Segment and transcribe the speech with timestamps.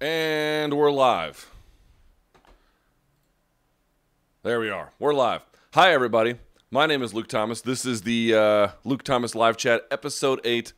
[0.00, 1.50] And we're live.
[4.44, 4.92] There we are.
[5.00, 5.42] We're live.
[5.74, 6.36] Hi, everybody.
[6.70, 7.62] My name is Luke Thomas.
[7.62, 10.72] This is the uh, Luke Thomas Live Chat, Episode 8.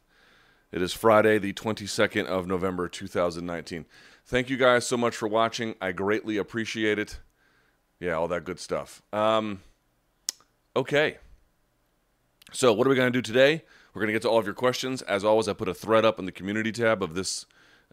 [0.73, 3.85] It is Friday, the 22nd of November, 2019.
[4.25, 5.75] Thank you guys so much for watching.
[5.83, 7.19] I greatly appreciate it.
[7.99, 9.03] Yeah, all that good stuff.
[9.13, 9.61] Um,
[10.75, 11.19] okay.
[12.53, 13.65] So, what are we going to do today?
[13.93, 15.03] We're going to get to all of your questions.
[15.03, 17.45] As always, I put a thread up in the community tab of this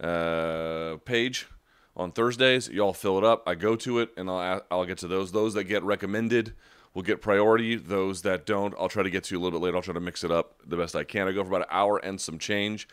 [0.01, 1.47] uh, page
[1.95, 2.69] on Thursdays.
[2.69, 3.43] Y'all fill it up.
[3.47, 5.31] I go to it and I'll, I'll get to those.
[5.31, 6.53] Those that get recommended
[6.93, 7.75] will get priority.
[7.75, 9.77] Those that don't, I'll try to get to a little bit later.
[9.77, 11.27] I'll try to mix it up the best I can.
[11.27, 12.87] I go for about an hour and some change.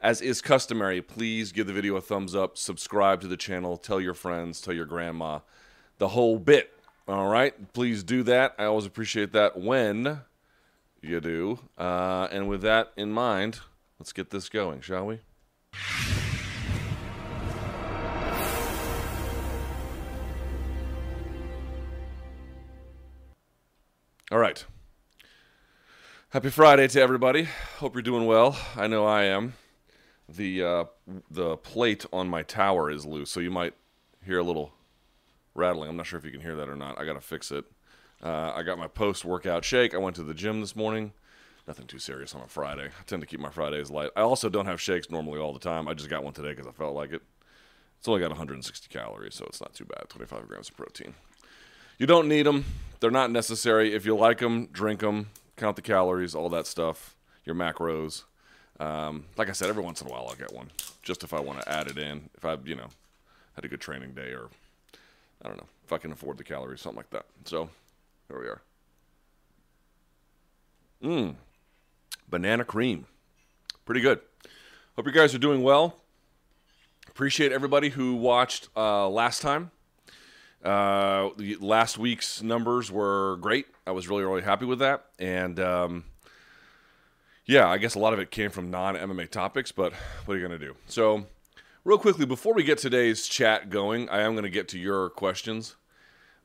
[0.00, 4.00] As is customary, please give the video a thumbs up, subscribe to the channel, tell
[4.00, 5.40] your friends, tell your grandma,
[5.98, 6.72] the whole bit.
[7.06, 8.54] All right, please do that.
[8.58, 10.22] I always appreciate that when
[11.02, 11.58] you do.
[11.76, 13.60] Uh, and with that in mind,
[13.98, 15.18] let's get this going, shall we?
[24.32, 24.64] All right.
[26.28, 27.48] Happy Friday to everybody.
[27.78, 28.56] Hope you're doing well.
[28.76, 29.54] I know I am.
[30.28, 30.84] The uh,
[31.28, 33.74] the plate on my tower is loose, so you might
[34.24, 34.70] hear a little
[35.56, 35.90] rattling.
[35.90, 36.96] I'm not sure if you can hear that or not.
[36.96, 37.64] I got to fix it.
[38.22, 39.94] Uh, I got my post workout shake.
[39.94, 41.10] I went to the gym this morning.
[41.66, 42.84] Nothing too serious on a Friday.
[42.84, 44.10] I tend to keep my Fridays light.
[44.14, 45.88] I also don't have shakes normally all the time.
[45.88, 47.22] I just got one today because I felt like it.
[47.98, 50.08] It's only got 160 calories, so it's not too bad.
[50.08, 51.14] 25 grams of protein.
[52.00, 52.64] You don't need them.
[53.00, 53.94] They're not necessary.
[53.94, 55.28] If you like them, drink them.
[55.56, 57.14] Count the calories, all that stuff.
[57.44, 58.24] Your macros.
[58.78, 60.70] Um, like I said, every once in a while I'll get one,
[61.02, 62.30] just if I want to add it in.
[62.34, 62.88] If I, you know,
[63.54, 64.48] had a good training day, or
[65.44, 67.26] I don't know, if I can afford the calories, something like that.
[67.44, 67.68] So
[68.28, 68.62] there we are.
[71.04, 71.34] Mmm,
[72.30, 73.04] banana cream,
[73.84, 74.20] pretty good.
[74.96, 75.96] Hope you guys are doing well.
[77.10, 79.70] Appreciate everybody who watched uh, last time.
[80.64, 81.30] Uh,
[81.60, 83.66] last week's numbers were great.
[83.86, 85.06] I was really, really happy with that.
[85.18, 86.04] And um,
[87.46, 89.92] yeah, I guess a lot of it came from non MMA topics, but
[90.24, 90.76] what are you going to do?
[90.86, 91.26] So,
[91.84, 95.10] real quickly, before we get today's chat going, I am going to get to your
[95.10, 95.76] questions.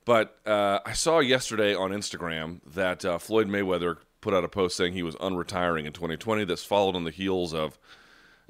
[0.05, 4.77] But uh, I saw yesterday on Instagram that uh, Floyd Mayweather put out a post
[4.77, 6.45] saying he was unretiring in 2020.
[6.45, 7.77] This followed on the heels of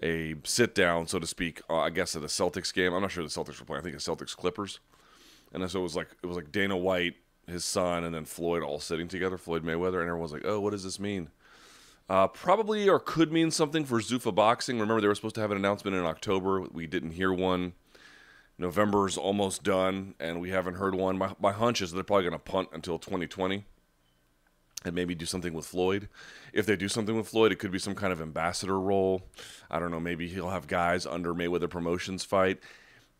[0.04, 2.94] a sit down, so to speak, uh, I guess at a Celtics game.
[2.94, 3.80] I'm not sure the Celtics were playing.
[3.80, 4.80] I think it's Celtics Clippers
[5.62, 7.16] and so it was like it was like Dana White,
[7.48, 10.72] his son, and then Floyd all sitting together, Floyd Mayweather, and everyone's like, "Oh, what
[10.72, 11.30] does this mean?"
[12.08, 14.80] Uh, probably or could mean something for Zuffa Boxing.
[14.80, 16.62] Remember, they were supposed to have an announcement in October.
[16.62, 17.74] We didn't hear one.
[18.58, 21.18] November's almost done, and we haven't heard one.
[21.18, 23.66] My, my hunch is they're probably going to punt until 2020
[24.86, 26.08] and maybe do something with Floyd.
[26.54, 29.24] If they do something with Floyd, it could be some kind of ambassador role.
[29.70, 30.00] I don't know.
[30.00, 32.60] Maybe he'll have guys under Mayweather Promotions fight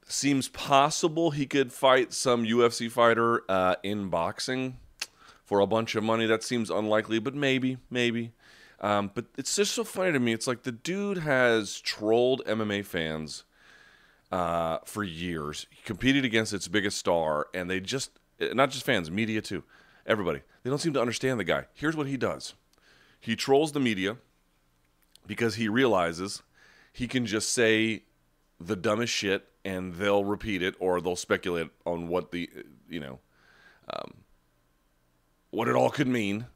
[0.05, 4.77] seems possible he could fight some UFC fighter uh, in boxing
[5.43, 6.25] for a bunch of money.
[6.25, 8.31] That seems unlikely, but maybe, maybe.
[8.79, 10.33] Um, but it's just so funny to me.
[10.33, 13.43] It's like the dude has trolled MMA fans
[14.31, 15.66] uh, for years.
[15.69, 19.63] He competed against its biggest star, and they just, not just fans, media too,
[20.05, 20.41] everybody.
[20.63, 21.66] They don't seem to understand the guy.
[21.73, 22.53] Here's what he does
[23.19, 24.17] he trolls the media
[25.25, 26.43] because he realizes
[26.93, 28.03] he can just say
[28.59, 32.49] the dumbest shit and they'll repeat it or they'll speculate on what the
[32.89, 33.19] you know
[33.91, 34.13] um,
[35.51, 36.47] what it all could mean.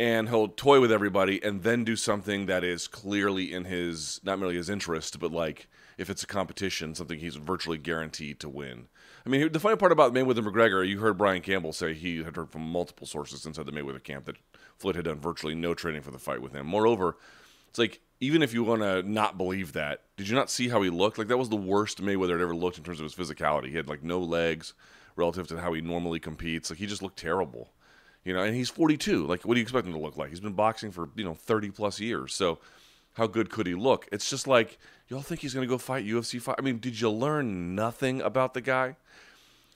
[0.00, 4.38] And he'll toy with everybody and then do something that is clearly in his not
[4.38, 5.66] merely his interest but like
[5.96, 8.86] if it's a competition something he's virtually guaranteed to win.
[9.26, 12.36] I mean the funny part about mayweather mcgregor you heard brian campbell say he had
[12.36, 14.36] heard from multiple sources inside the mayweather camp that
[14.76, 16.66] floyd had done virtually no training for the fight with him.
[16.66, 17.16] Moreover
[17.68, 20.82] it's like even if you want to not believe that, did you not see how
[20.82, 21.18] he looked?
[21.18, 23.68] Like that was the worst Mayweather had ever looked in terms of his physicality.
[23.68, 24.74] He had like no legs
[25.16, 26.70] relative to how he normally competes.
[26.70, 27.70] Like he just looked terrible,
[28.24, 28.42] you know.
[28.42, 29.26] And he's 42.
[29.26, 30.30] Like what do you expect him to look like?
[30.30, 32.34] He's been boxing for you know 30 plus years.
[32.34, 32.58] So
[33.14, 34.08] how good could he look?
[34.10, 34.78] It's just like
[35.08, 36.56] y'all think he's going to go fight UFC fight.
[36.58, 38.96] I mean, did you learn nothing about the guy?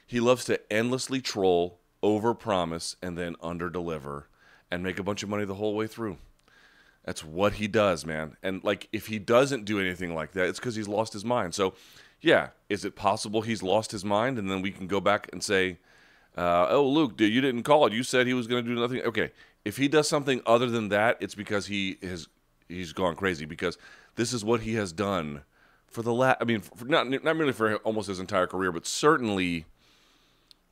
[0.07, 4.25] He loves to endlessly troll, overpromise, and then underdeliver,
[4.71, 6.19] and make a bunch of money the whole way through.
[7.05, 8.37] That's what he does, man.
[8.43, 11.55] And like if he doesn't do anything like that, it's because he's lost his mind.
[11.55, 11.75] So,
[12.21, 15.43] yeah, is it possible he's lost his mind, and then we can go back and
[15.43, 15.79] say,
[16.37, 17.93] uh, "Oh, Luke, dude, you didn't call it.
[17.93, 19.33] You said he was going to do nothing." Okay,
[19.65, 22.29] if he does something other than that, it's because he has
[22.69, 23.47] he's gone crazy.
[23.47, 23.79] Because
[24.15, 25.43] this is what he has done
[25.89, 26.39] for the last.
[26.41, 29.67] I mean, for, not not merely for almost his entire career, but certainly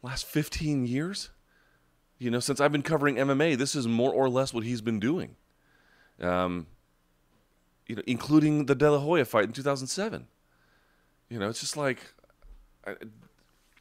[0.01, 1.31] last fifteen years.
[2.19, 5.01] You know, since I've been covering MMA, this is more or less what he's been
[5.01, 5.37] doing
[6.21, 6.67] um,
[7.87, 10.27] you know, including the De La Hoya fight in 2007.
[11.29, 12.13] You know, it's just like,
[12.87, 12.97] I,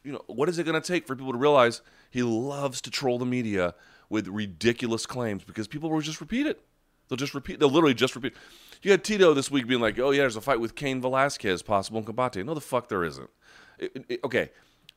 [0.02, 2.90] you know, what is it going to take for people to realize he loves to
[2.90, 3.74] troll the media
[4.08, 6.60] with ridiculous claims because people will just repeat it.
[7.08, 7.58] They'll just repeat.
[7.58, 8.34] They'll literally just repeat.
[8.82, 11.62] You had Tito this week being like, "Oh yeah, there's a fight with Cain Velasquez
[11.62, 13.30] possible in Combate." No, the fuck there isn't.
[13.78, 14.50] It, it, okay,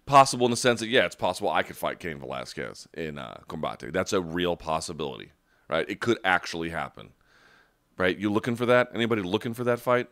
[0.05, 3.39] possible in the sense that yeah, it's possible I could fight Cain Velasquez in uh,
[3.47, 3.91] Combate.
[3.91, 5.31] That's a real possibility,
[5.67, 5.89] right?
[5.89, 7.09] It could actually happen,
[7.97, 8.17] right?
[8.17, 8.89] You looking for that?
[8.93, 10.09] Anybody looking for that fight?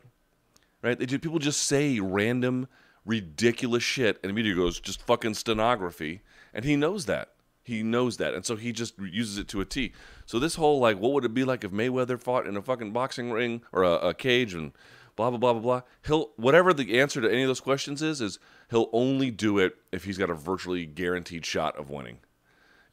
[0.81, 0.97] Right?
[0.97, 2.67] They, people just say random,
[3.05, 6.21] ridiculous shit, and the media goes just fucking stenography,
[6.53, 7.29] and he knows that.
[7.63, 9.93] He knows that, and so he just uses it to a T.
[10.25, 12.91] So this whole like, what would it be like if Mayweather fought in a fucking
[12.91, 14.71] boxing ring or a, a cage and
[15.15, 15.81] blah blah blah blah blah.
[16.05, 18.39] He'll whatever the answer to any of those questions is, is
[18.69, 22.19] he'll only do it if he's got a virtually guaranteed shot of winning,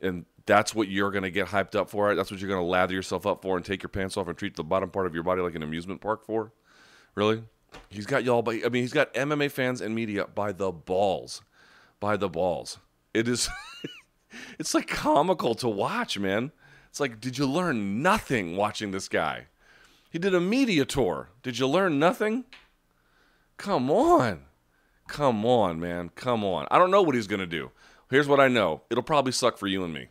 [0.01, 2.15] and that's what you're gonna get hyped up for.
[2.15, 4.57] That's what you're gonna lather yourself up for and take your pants off and treat
[4.57, 6.53] the bottom part of your body like an amusement park for.
[7.15, 7.43] Really?
[7.91, 8.63] He's got y'all by.
[8.65, 11.43] I mean, he's got MMA fans and media by the balls,
[12.01, 12.79] by the balls.
[13.13, 13.51] It is.
[14.59, 16.51] it's like comical to watch, man.
[16.89, 19.49] It's like, did you learn nothing watching this guy?
[20.09, 21.29] He did a media tour.
[21.43, 22.47] Did you learn nothing?
[23.59, 24.45] Come on.
[25.09, 26.11] Come on, man.
[26.15, 26.67] Come on.
[26.71, 27.71] I don't know what he's going to do.
[28.11, 30.09] Here's what I know it'll probably suck for you and me.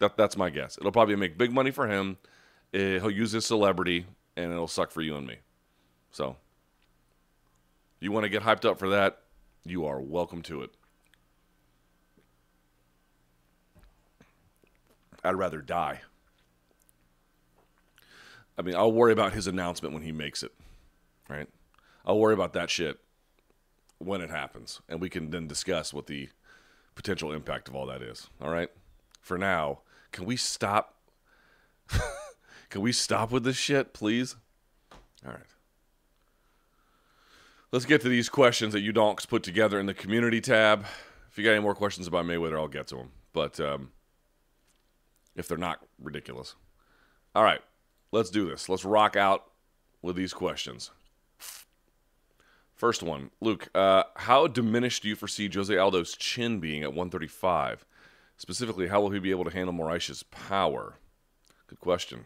[0.00, 0.76] That, that's my guess.
[0.78, 2.18] It'll probably make big money for him.
[2.74, 4.06] Uh, he'll use his celebrity,
[4.36, 5.36] and it'll suck for you and me.
[6.10, 6.36] So,
[8.00, 9.20] you want to get hyped up for that?
[9.64, 10.70] You are welcome to it.
[15.24, 16.02] I'd rather die.
[18.58, 20.52] I mean, I'll worry about his announcement when he makes it,
[21.28, 21.48] right?
[22.04, 22.98] I'll worry about that shit
[23.98, 26.28] when it happens, and we can then discuss what the
[26.94, 28.28] potential impact of all that is.
[28.40, 28.70] All right.
[29.20, 29.80] For now,
[30.16, 30.94] can we stop?
[32.70, 34.34] can we stop with this shit, please?
[35.26, 35.40] All right.
[37.70, 40.86] Let's get to these questions that you donks put together in the community tab.
[41.30, 43.10] If you got any more questions about Mayweather, I'll get to them.
[43.34, 43.90] But um,
[45.36, 46.54] if they're not ridiculous.
[47.34, 47.60] All right,
[48.10, 48.70] let's do this.
[48.70, 49.44] Let's rock out
[50.00, 50.92] with these questions.
[52.74, 57.84] First one, Luke, uh, how diminished do you foresee Jose Aldo's chin being at 135?
[58.36, 60.94] Specifically, how will he be able to handle Moraes's power?
[61.66, 62.24] Good question.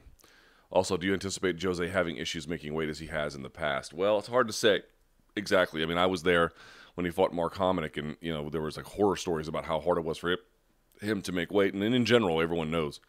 [0.70, 3.92] Also, do you anticipate Jose having issues making weight as he has in the past?
[3.92, 4.82] Well, it's hard to say
[5.36, 5.82] exactly.
[5.82, 6.52] I mean, I was there
[6.94, 9.80] when he fought Mark Hominick, and you know there was like horror stories about how
[9.80, 10.38] hard it was for him
[11.00, 11.74] him to make weight.
[11.74, 13.00] And in general, everyone knows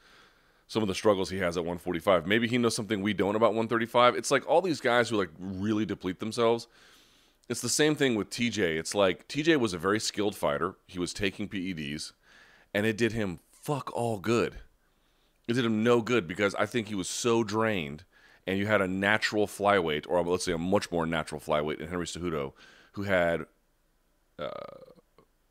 [0.67, 2.25] some of the struggles he has at 145.
[2.25, 4.15] Maybe he knows something we don't about 135.
[4.15, 6.67] It's like all these guys who like really deplete themselves.
[7.49, 8.79] It's the same thing with TJ.
[8.79, 10.75] It's like TJ was a very skilled fighter.
[10.87, 12.13] He was taking PEDs,
[12.73, 14.55] and it did him fuck all good.
[15.47, 18.03] It did him no good because I think he was so drained,
[18.47, 21.87] and you had a natural flyweight, or let's say a much more natural flyweight in
[21.87, 22.53] Henry Cejudo,
[22.93, 23.45] who had
[24.39, 24.49] uh,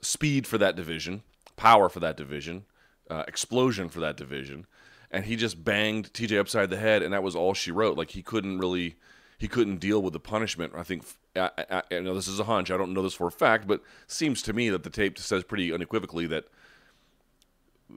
[0.01, 1.23] speed for that division,
[1.57, 2.65] power for that division,
[3.11, 4.67] uh, explosion for that division,
[5.11, 7.99] and he just banged TJ upside the head, and that was all she wrote.
[7.99, 8.97] Like he couldn't really,
[9.39, 10.73] he couldn't deal with the punishment.
[10.77, 12.71] I think, I, I, I know this is a hunch.
[12.71, 15.45] I don't know this for a fact, but seems to me that the tape says
[15.45, 16.45] pretty unequivocally that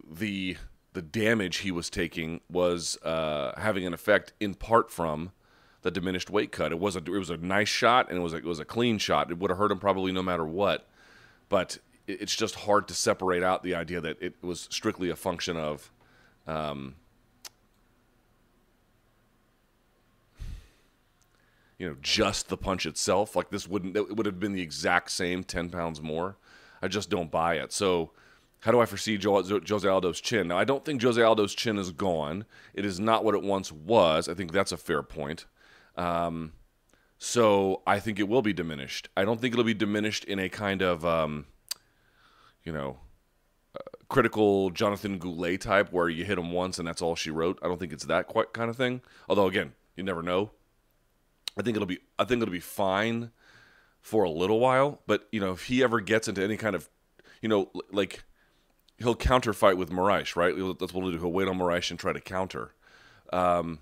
[0.09, 0.57] the
[0.93, 5.31] the damage he was taking was uh, having an effect in part from
[5.81, 6.71] the diminished weight cut.
[6.71, 8.65] It was a it was a nice shot and it was a, it was a
[8.65, 9.31] clean shot.
[9.31, 10.87] It would have hurt him probably no matter what,
[11.49, 15.57] but it's just hard to separate out the idea that it was strictly a function
[15.57, 15.91] of
[16.47, 16.95] um,
[21.77, 25.11] you know just the punch itself like this wouldn't it would have been the exact
[25.11, 26.37] same 10 pounds more
[26.81, 28.11] i just don't buy it so
[28.63, 31.91] how do i foresee jose aldo's chin now i don't think jose aldo's chin is
[31.91, 35.45] gone it is not what it once was i think that's a fair point
[35.95, 36.53] um,
[37.17, 40.49] so i think it will be diminished i don't think it'll be diminished in a
[40.49, 41.45] kind of um,
[42.63, 42.97] you know,
[43.75, 43.79] uh,
[44.09, 47.59] critical Jonathan Goulet type where you hit him once and that's all she wrote.
[47.61, 49.01] I don't think it's that quite kind of thing.
[49.27, 50.51] Although again, you never know.
[51.57, 53.31] I think it'll be I think it'll be fine
[54.01, 56.89] for a little while, but you know, if he ever gets into any kind of
[57.41, 58.23] you know, like
[58.97, 60.55] he'll counter fight with Moraes, right?
[60.79, 61.19] That's what he'll do.
[61.19, 62.73] He'll wait on Moraes and try to counter.
[63.31, 63.79] Um,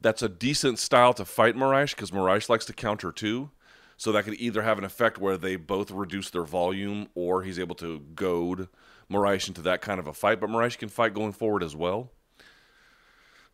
[0.00, 3.50] that's a decent style to fight Moraes because Moraes likes to counter too.
[3.96, 7.58] So that could either have an effect where they both reduce their volume, or he's
[7.58, 8.68] able to goad
[9.10, 10.38] Moraes into that kind of a fight.
[10.38, 12.10] But Moraes can fight going forward as well.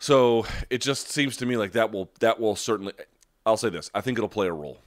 [0.00, 2.92] So it just seems to me like that will that will certainly.
[3.46, 4.78] I'll say this: I think it'll play a role.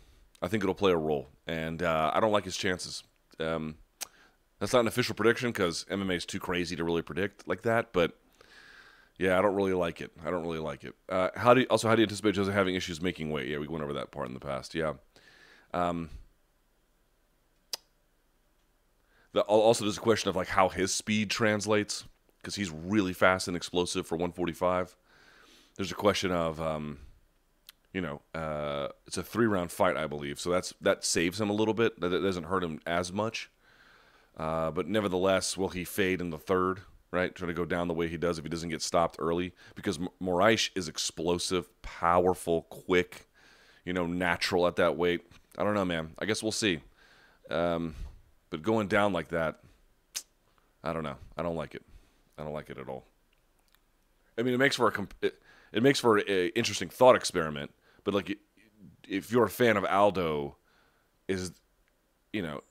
[0.42, 3.04] I think it'll play a role, and uh, I don't like his chances.
[3.40, 3.78] Um,
[4.60, 7.92] that's not an official prediction because MMA is too crazy to really predict like that.
[7.92, 8.18] But
[9.18, 10.12] yeah, I don't really like it.
[10.26, 10.94] I don't really like it.
[11.10, 13.48] Uh, how do you, also how do you anticipate Jose having issues making weight?
[13.48, 14.76] Yeah, we went over that part in the past.
[14.76, 14.94] Yeah.
[15.74, 16.10] Um,
[19.34, 22.06] the, also there's a question of like how his speed translates
[22.42, 24.96] because he's really fast and explosive for 145.
[25.76, 27.00] There's a question of, um,
[27.92, 31.50] you know, uh, it's a three round fight, I believe, so that's that saves him
[31.50, 32.00] a little bit.
[32.00, 33.50] That, that doesn't hurt him as much.
[34.38, 36.82] Uh, but nevertheless, will he fade in the third?
[37.12, 39.54] Right, trying to go down the way he does if he doesn't get stopped early,
[39.76, 43.30] because Moraes is explosive, powerful, quick,
[43.86, 45.22] you know, natural at that weight.
[45.58, 46.12] I don't know, man.
[46.20, 46.82] I guess we'll see.
[47.50, 47.96] Um,
[48.50, 49.60] but going down like that,
[50.84, 51.16] I don't know.
[51.38, 51.84] I don't like it.
[52.38, 53.06] I don't like it at all.
[54.38, 57.72] I mean, it makes for a it, it makes for an interesting thought experiment.
[58.04, 58.38] But like,
[59.08, 60.58] if you're a fan of Aldo,
[61.30, 61.54] is
[62.34, 62.62] you know,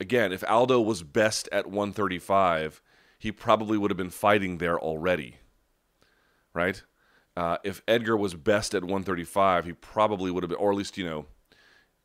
[0.00, 2.80] again, if Aldo was best at 135,
[3.18, 5.36] he probably would have been fighting there already,
[6.54, 6.82] right?
[7.36, 10.98] Uh, if Edgar was best at 135, he probably would have been, or at least
[10.98, 11.26] you know,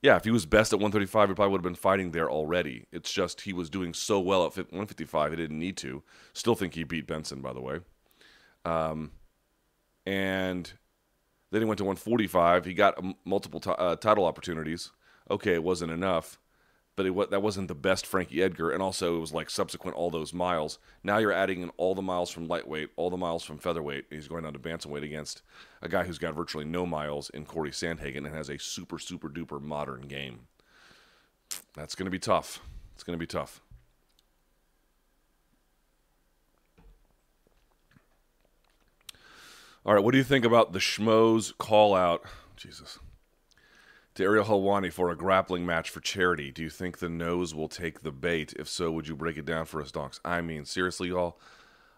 [0.01, 2.85] yeah, if he was best at 135, he probably would have been fighting there already.
[2.91, 6.03] It's just he was doing so well at 155, he didn't need to.
[6.33, 7.79] Still think he beat Benson, by the way.
[8.65, 9.11] Um,
[10.05, 10.71] and
[11.51, 12.65] then he went to 145.
[12.65, 14.91] He got multiple t- uh, title opportunities.
[15.31, 16.37] Okay, it wasn't enough
[16.95, 18.69] but it, that wasn't the best Frankie Edgar.
[18.69, 20.77] And also, it was like subsequent all those miles.
[21.03, 24.05] Now you're adding in all the miles from lightweight, all the miles from featherweight.
[24.09, 25.41] He's going down to bantamweight against
[25.81, 29.29] a guy who's got virtually no miles in Corey Sandhagen and has a super, super
[29.29, 30.41] duper modern game.
[31.73, 32.61] That's going to be tough.
[32.93, 33.61] It's going to be tough.
[39.85, 42.23] All right, what do you think about the Schmoes call out?
[42.55, 42.99] Jesus
[44.15, 46.51] to Ariel Helwani for a grappling match for charity.
[46.51, 48.53] Do you think the nose will take the bait?
[48.57, 50.19] If so, would you break it down for us, donks?
[50.23, 51.39] I mean, seriously, y'all,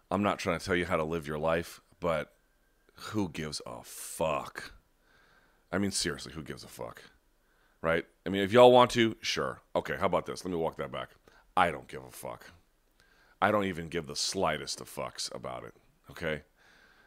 [0.10, 2.34] I'm not trying to tell you how to live your life, but
[2.93, 4.74] who gives a fuck?
[5.72, 7.01] I mean, seriously, who gives a fuck?
[7.81, 8.05] Right?
[8.25, 9.62] I mean, if y'all want to, sure.
[9.75, 10.45] Okay, how about this?
[10.45, 11.10] Let me walk that back.
[11.57, 12.51] I don't give a fuck.
[13.41, 15.74] I don't even give the slightest of fucks about it.
[16.10, 16.43] Okay?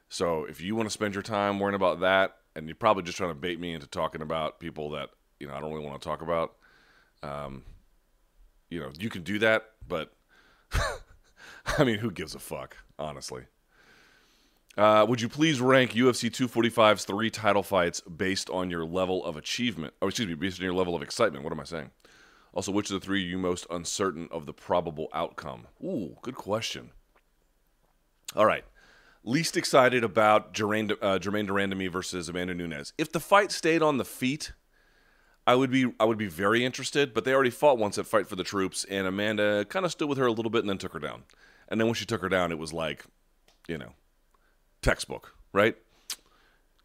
[0.08, 3.16] So if you want to spend your time worrying about that, and you're probably just
[3.16, 5.10] trying to bait me into talking about people that
[5.40, 6.56] you know I don't really want to talk about.
[7.22, 7.62] Um,
[8.68, 10.12] you know, you can do that, but
[11.78, 13.44] I mean, who gives a fuck, honestly?
[14.76, 19.36] Uh, would you please rank UFC 245's three title fights based on your level of
[19.36, 19.94] achievement?
[20.00, 21.42] Oh, excuse me, based on your level of excitement.
[21.42, 21.90] What am I saying?
[22.52, 25.66] Also, which of the three are you most uncertain of the probable outcome?
[25.82, 26.90] Ooh, good question.
[28.36, 28.64] All right
[29.28, 32.92] least excited about Germaine, uh, Germaine de Randamie versus Amanda Nunes.
[32.96, 34.52] If the fight stayed on the feet,
[35.46, 37.14] I would be I would be very interested.
[37.14, 40.08] But they already fought once at Fight for the Troops, and Amanda kind of stood
[40.08, 41.24] with her a little bit and then took her down.
[41.68, 43.04] And then when she took her down, it was like,
[43.68, 43.92] you know,
[44.80, 45.76] textbook, right?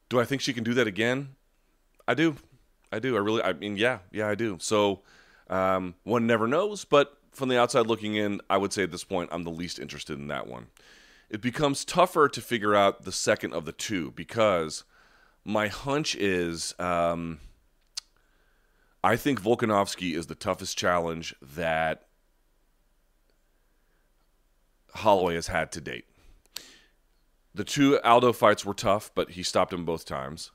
[0.09, 1.29] Do I think she can do that again?
[2.07, 2.35] I do.
[2.91, 3.15] I do.
[3.15, 3.41] I really.
[3.41, 4.57] I mean, yeah, yeah, I do.
[4.59, 5.01] So
[5.49, 9.05] um, one never knows, but from the outside looking in, I would say at this
[9.05, 10.67] point, I'm the least interested in that one
[11.33, 14.83] it becomes tougher to figure out the second of the two because
[15.43, 17.39] my hunch is um,
[19.03, 22.05] I think Volkanovski is the toughest challenge that
[24.93, 26.05] Holloway has had to date.
[27.55, 30.51] The two Aldo fights were tough, but he stopped him both times.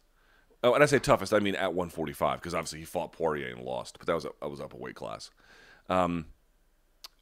[0.63, 3.65] Oh, and I say toughest, I mean at 145 because obviously he fought Poirier and
[3.65, 5.31] lost, but that was that was up a weight class.
[5.89, 6.27] Um,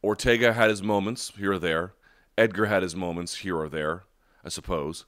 [0.04, 1.94] Ortega had his moments here or there.
[2.38, 4.04] Edgar had his moments here or there,
[4.44, 5.04] I suppose.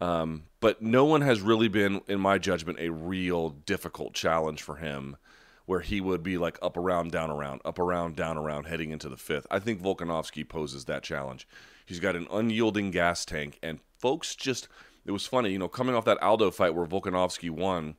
[0.00, 4.76] Um, but no one has really been, in my judgment, a real difficult challenge for
[4.76, 5.16] him
[5.66, 9.08] where he would be like up around, down around, up around, down around, heading into
[9.08, 9.46] the fifth.
[9.50, 11.48] I think Volkanovski poses that challenge.
[11.86, 14.68] He's got an unyielding gas tank, and folks just,
[15.06, 17.94] it was funny, you know, coming off that Aldo fight where Volkanovski won,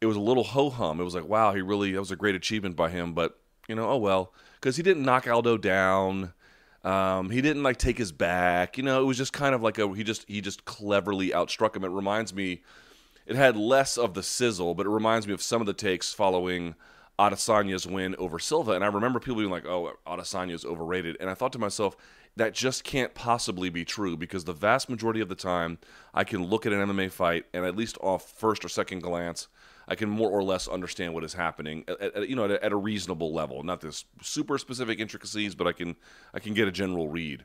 [0.00, 1.00] it was a little ho hum.
[1.00, 3.38] It was like, wow, he really, that was a great achievement by him, but,
[3.68, 6.32] you know, oh well, because he didn't knock Aldo down.
[6.84, 8.78] Um, he didn't like take his back.
[8.78, 11.76] You know, it was just kind of like a he just he just cleverly outstruck
[11.76, 11.84] him.
[11.84, 12.62] It reminds me,
[13.26, 16.12] it had less of the sizzle, but it reminds me of some of the takes
[16.12, 16.74] following
[17.18, 18.72] Adesanya's win over Silva.
[18.72, 21.96] And I remember people being like, "Oh, Adesanya's overrated," and I thought to myself,
[22.38, 25.78] that just can't possibly be true because the vast majority of the time,
[26.14, 29.48] I can look at an MMA fight and at least off first or second glance
[29.88, 32.72] I can more or less understand what is happening, at, at, you know, at, at,
[32.72, 33.62] a reasonable level.
[33.62, 35.96] Not this super specific intricacies, but I can
[36.34, 37.44] I can get a general read.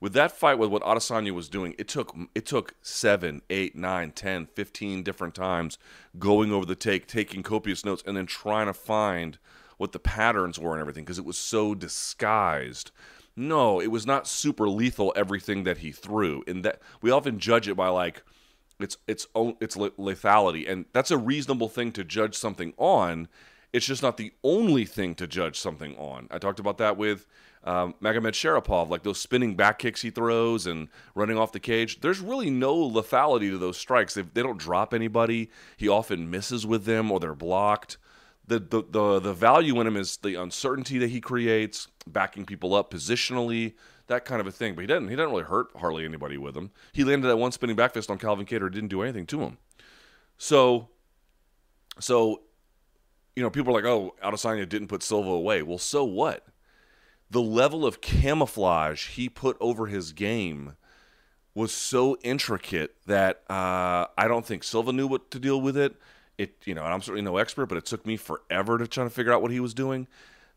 [0.00, 4.12] With that fight, with what Adesanya was doing, it took it took seven, eight, nine,
[4.12, 5.78] ten, fifteen different times
[6.18, 9.38] going over the take, taking copious notes, and then trying to find
[9.76, 12.92] what the patterns were and everything because it was so disguised.
[13.34, 16.44] No, it was not super lethal everything that he threw.
[16.46, 18.22] And that we often judge it by like
[18.82, 23.28] its its own its lethality, and that's a reasonable thing to judge something on.
[23.72, 26.28] It's just not the only thing to judge something on.
[26.30, 27.26] I talked about that with
[27.64, 32.00] um, Magomedsharipov, like those spinning back kicks he throws and running off the cage.
[32.00, 34.14] There's really no lethality to those strikes.
[34.14, 35.50] They, they don't drop anybody.
[35.76, 37.98] He often misses with them or they're blocked.
[38.46, 42.74] The, the, the, the value in him is the uncertainty that he creates, backing people
[42.74, 43.74] up positionally,
[44.06, 44.74] that kind of a thing.
[44.74, 45.08] But he didn't.
[45.08, 46.70] He didn't really hurt hardly anybody with him.
[46.92, 48.72] He landed that one spinning back fist on Calvin Kattar.
[48.72, 49.58] Didn't do anything to him.
[50.38, 50.88] So,
[52.00, 52.42] so,
[53.36, 56.46] you know, people are like, "Oh, Adesanya didn't put Silva away." Well, so what?
[57.30, 60.76] The level of camouflage he put over his game
[61.54, 65.96] was so intricate that uh, I don't think Silva knew what to deal with it.
[66.38, 69.10] It, you know, I'm certainly no expert, but it took me forever to try to
[69.10, 70.08] figure out what he was doing.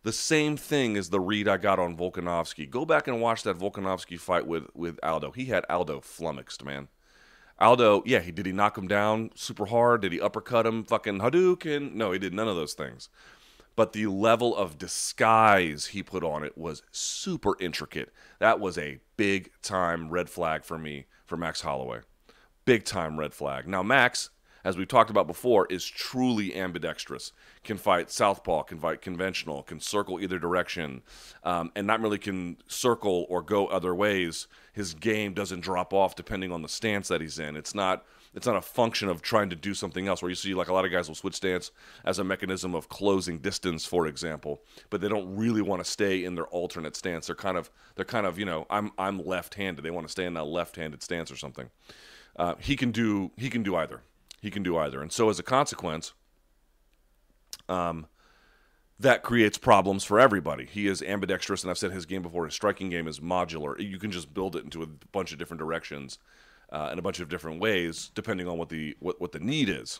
[0.05, 2.69] The same thing as the read I got on Volkanovski.
[2.69, 5.31] Go back and watch that Volkanovski fight with with Aldo.
[5.31, 6.89] He had Aldo flummoxed, man.
[7.59, 10.01] Aldo, yeah, he did he knock him down super hard?
[10.01, 10.83] Did he uppercut him?
[10.83, 11.93] Fucking Hadouken?
[11.93, 13.09] No, he did none of those things.
[13.75, 18.13] But the level of disguise he put on it was super intricate.
[18.37, 22.01] That was a big time red flag for me for Max Holloway.
[22.63, 23.67] Big time red flag.
[23.67, 24.29] Now Max
[24.65, 27.31] as we've talked about before, is truly ambidextrous.
[27.63, 31.03] Can fight southpaw, can fight conventional, can circle either direction,
[31.43, 34.47] um, and not really can circle or go other ways.
[34.73, 37.55] His game doesn't drop off depending on the stance that he's in.
[37.55, 40.53] It's not it's not a function of trying to do something else where you see
[40.53, 41.71] like a lot of guys will switch stance
[42.03, 46.25] as a mechanism of closing distance for example but they don't really want to stay
[46.25, 49.83] in their alternate stance they're kind of they're kind of you know i'm i'm left-handed
[49.83, 51.69] they want to stay in that left-handed stance or something
[52.35, 54.01] uh, he can do he can do either
[54.45, 55.01] he can do either.
[55.01, 56.13] And so as a consequence,
[57.67, 58.05] um,
[58.99, 60.67] that creates problems for everybody.
[60.67, 62.45] He is ambidextrous, and I've said his game before.
[62.45, 63.77] His striking game is modular.
[63.79, 66.19] You can just build it into a bunch of different directions
[66.71, 69.67] uh, in a bunch of different ways, depending on what the what, what the need
[69.67, 69.99] is.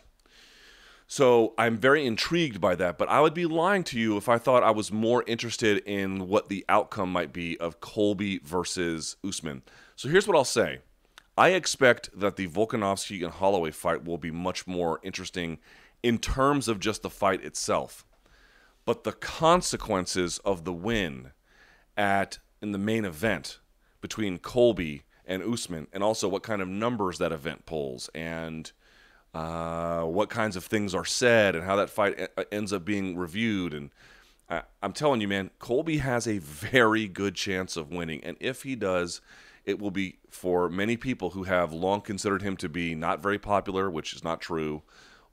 [1.07, 4.37] So I'm very intrigued by that, but I would be lying to you if I
[4.37, 9.63] thought I was more interested in what the outcome might be of Colby versus Usman.
[9.95, 10.81] So here's what I'll say.
[11.37, 15.59] I expect that the Volkanovski and Holloway fight will be much more interesting
[16.01, 18.05] in terms of just the fight itself.
[18.85, 21.31] But the consequences of the win
[21.97, 23.59] at in the main event
[24.01, 28.71] between Colby and Usman, and also what kind of numbers that event pulls, and
[29.33, 33.73] uh, what kinds of things are said, and how that fight ends up being reviewed.
[33.73, 33.89] And
[34.47, 38.61] I, I'm telling you, man, Colby has a very good chance of winning, and if
[38.61, 39.19] he does,
[39.65, 43.39] it will be for many people who have long considered him to be not very
[43.39, 44.83] popular, which is not true,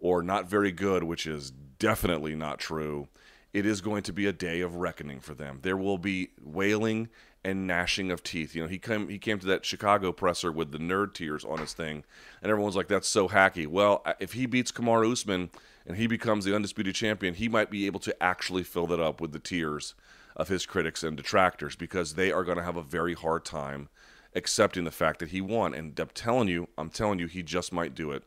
[0.00, 3.08] or not very good, which is definitely not true.
[3.52, 5.58] It is going to be a day of reckoning for them.
[5.62, 7.08] There will be wailing
[7.44, 8.54] and gnashing of teeth.
[8.54, 11.58] You know, he came he came to that Chicago presser with the nerd tears on
[11.58, 12.04] his thing,
[12.40, 15.50] and everyone's like, "That's so hacky." Well, if he beats Kamaru Usman
[15.86, 19.20] and he becomes the undisputed champion, he might be able to actually fill that up
[19.20, 19.94] with the tears
[20.36, 23.88] of his critics and detractors because they are going to have a very hard time
[24.34, 25.74] accepting the fact that he won.
[25.74, 28.24] And I'm telling you, I'm telling you, he just might do it.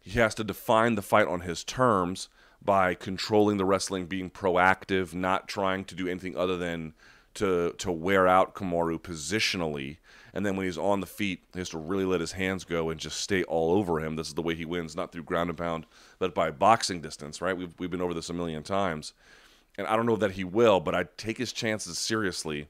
[0.00, 2.28] He has to define the fight on his terms
[2.62, 6.94] by controlling the wrestling, being proactive, not trying to do anything other than
[7.34, 9.98] to to wear out Kamaru positionally.
[10.34, 12.90] And then when he's on the feet, he has to really let his hands go
[12.90, 14.16] and just stay all over him.
[14.16, 15.86] This is the way he wins, not through ground and pound,
[16.18, 17.56] but by boxing distance, right?
[17.56, 19.14] We've, we've been over this a million times.
[19.78, 22.68] And I don't know that he will, but I take his chances seriously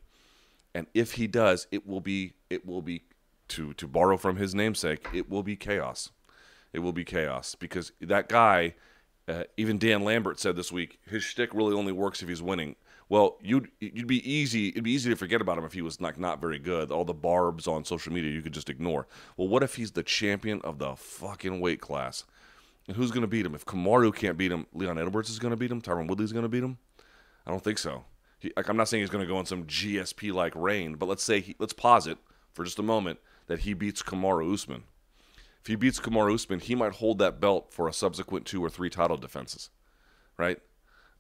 [0.79, 3.03] and if he does, it will be it will be
[3.49, 6.13] to to borrow from his namesake, it will be chaos.
[6.73, 8.75] It will be chaos because that guy,
[9.27, 12.77] uh, even Dan Lambert said this week, his shtick really only works if he's winning.
[13.09, 14.69] Well, you'd you'd be easy.
[14.69, 16.93] It'd be easy to forget about him if he was like not very good.
[16.93, 19.09] All the barbs on social media you could just ignore.
[19.37, 22.23] Well, what if he's the champion of the fucking weight class?
[22.87, 23.55] And who's going to beat him?
[23.57, 25.83] If Kamaru can't beat him, Leon Edwards is going to beat him.
[25.83, 26.79] Tyron Woodley's going to beat him.
[27.45, 28.05] I don't think so.
[28.39, 31.07] He, like I'm not saying he's going to go on some GSP like reign, but
[31.07, 32.19] let's say he, let's posit
[32.53, 34.85] for just a moment that he beats Kamaru Usman.
[35.61, 38.71] If he beats Kamaru Usman, he might hold that belt for a subsequent two or
[38.71, 39.71] three title defenses,
[40.37, 40.59] right?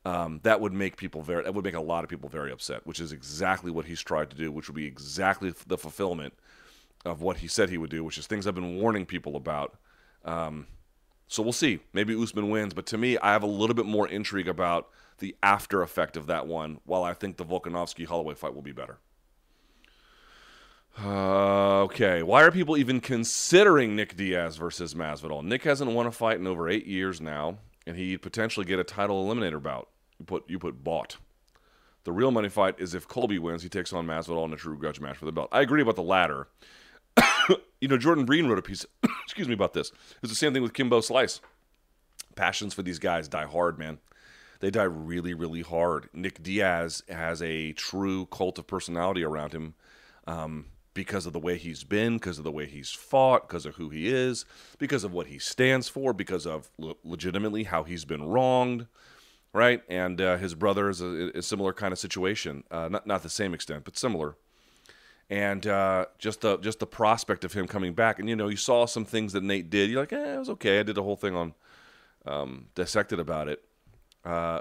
[0.04, 2.86] Um, that would make people very that would make a lot of people very upset,
[2.86, 6.34] which is exactly what he's tried to do, which would be exactly the fulfillment
[7.04, 9.76] of what he said he would do, which is things I've been warning people about.
[10.24, 10.66] Um,
[11.28, 11.80] so we'll see.
[11.92, 14.88] Maybe Usman wins, but to me, I have a little bit more intrigue about
[15.18, 18.72] the after effect of that one, while I think the Volkanovski Holloway fight will be
[18.72, 18.98] better.
[21.00, 25.44] Uh, okay, why are people even considering Nick Diaz versus Masvidal?
[25.44, 28.84] Nick hasn't won a fight in over eight years now, and he'd potentially get a
[28.84, 29.88] title eliminator bout.
[30.18, 31.18] You put you put bought.
[32.04, 34.76] The real money fight is if Colby wins, he takes on Masvidal in a true
[34.76, 35.50] grudge match for the belt.
[35.52, 36.48] I agree about the latter.
[37.80, 38.84] you know, Jordan Breen wrote a piece.
[39.24, 39.92] excuse me about this.
[40.22, 41.40] It's the same thing with Kimbo Slice.
[42.34, 43.98] Passions for these guys die hard, man
[44.60, 46.08] They die really, really hard.
[46.12, 49.74] Nick Diaz has a true cult of personality around him
[50.26, 53.76] um, because of the way he's been, because of the way he's fought, because of
[53.76, 54.44] who he is,
[54.78, 58.86] because of what he stands for, because of le- legitimately how he's been wronged,
[59.52, 59.82] right?
[59.88, 63.28] And uh, his brother is a, a, similar kind of situation, uh, not not the
[63.28, 64.36] same extent, but similar.
[65.30, 68.56] And uh, just the just the prospect of him coming back, and you know, you
[68.56, 69.90] saw some things that Nate did.
[69.90, 70.80] You're like, eh, it was okay.
[70.80, 71.54] I did a whole thing on
[72.24, 73.62] um, dissected about it.
[74.24, 74.60] Uh,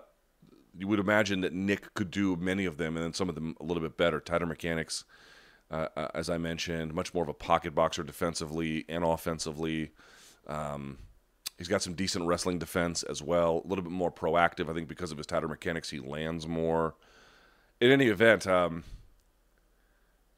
[0.77, 3.55] you would imagine that Nick could do many of them, and then some of them
[3.59, 4.19] a little bit better.
[4.19, 5.05] Tighter mechanics,
[5.71, 9.91] uh, uh, as I mentioned, much more of a pocket boxer defensively and offensively.
[10.47, 10.97] Um,
[11.57, 13.61] he's got some decent wrestling defense as well.
[13.63, 15.89] A little bit more proactive, I think, because of his tighter mechanics.
[15.89, 16.95] He lands more.
[17.79, 18.83] In any event, um,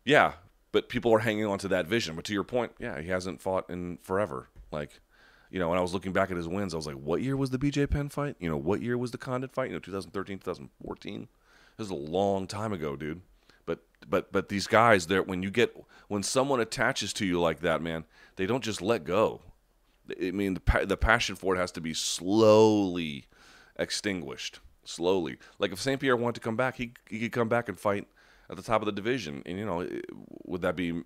[0.06, 0.34] yeah,
[0.72, 2.16] but people are hanging on to that vision.
[2.16, 4.50] But to your point, yeah, he hasn't fought in forever.
[4.72, 5.00] Like
[5.50, 7.36] you know, when I was looking back at his wins, I was like, what year
[7.36, 8.36] was the BJ Penn fight?
[8.40, 9.70] You know, what year was the Condit fight?
[9.70, 11.28] You know, 2013, 2014.
[11.78, 13.22] This is a long time ago, dude.
[13.66, 15.76] But but but these guys, there when you get
[16.08, 19.42] when someone attaches to you like that, man, they don't just let go.
[20.22, 23.26] I mean, the the passion for it has to be slowly
[23.76, 25.38] extinguished, slowly.
[25.58, 26.00] Like if St.
[26.00, 28.08] Pierre wanted to come back, he he could come back and fight
[28.50, 29.88] at the top of the division, and you know,
[30.46, 31.04] would that be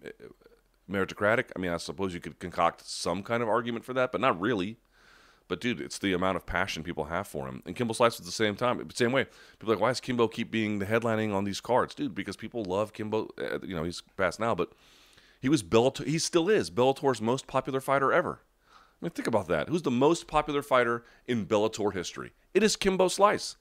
[0.89, 1.45] meritocratic.
[1.56, 4.39] I mean, I suppose you could concoct some kind of argument for that, but not
[4.39, 4.77] really.
[5.47, 7.62] But dude, it's the amount of passion people have for him.
[7.65, 9.25] And Kimbo Slice at the same time, same way.
[9.60, 12.15] People are like, why does Kimbo keep being the headlining on these cards, dude?
[12.15, 13.29] Because people love Kimbo.
[13.39, 14.71] Uh, you know, he's passed now, but
[15.41, 16.06] he was Bellator.
[16.06, 18.39] He still is Bellator's most popular fighter ever.
[18.71, 19.67] I mean, think about that.
[19.67, 22.32] Who's the most popular fighter in Bellator history?
[22.53, 23.58] It is Kimbo Slice.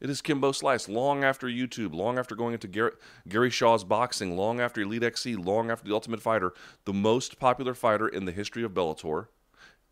[0.00, 0.88] It is Kimbo Slice.
[0.88, 2.92] Long after YouTube, long after going into Gary,
[3.28, 6.54] Gary Shaw's boxing, long after Elite XC, long after The Ultimate Fighter,
[6.86, 9.26] the most popular fighter in the history of Bellator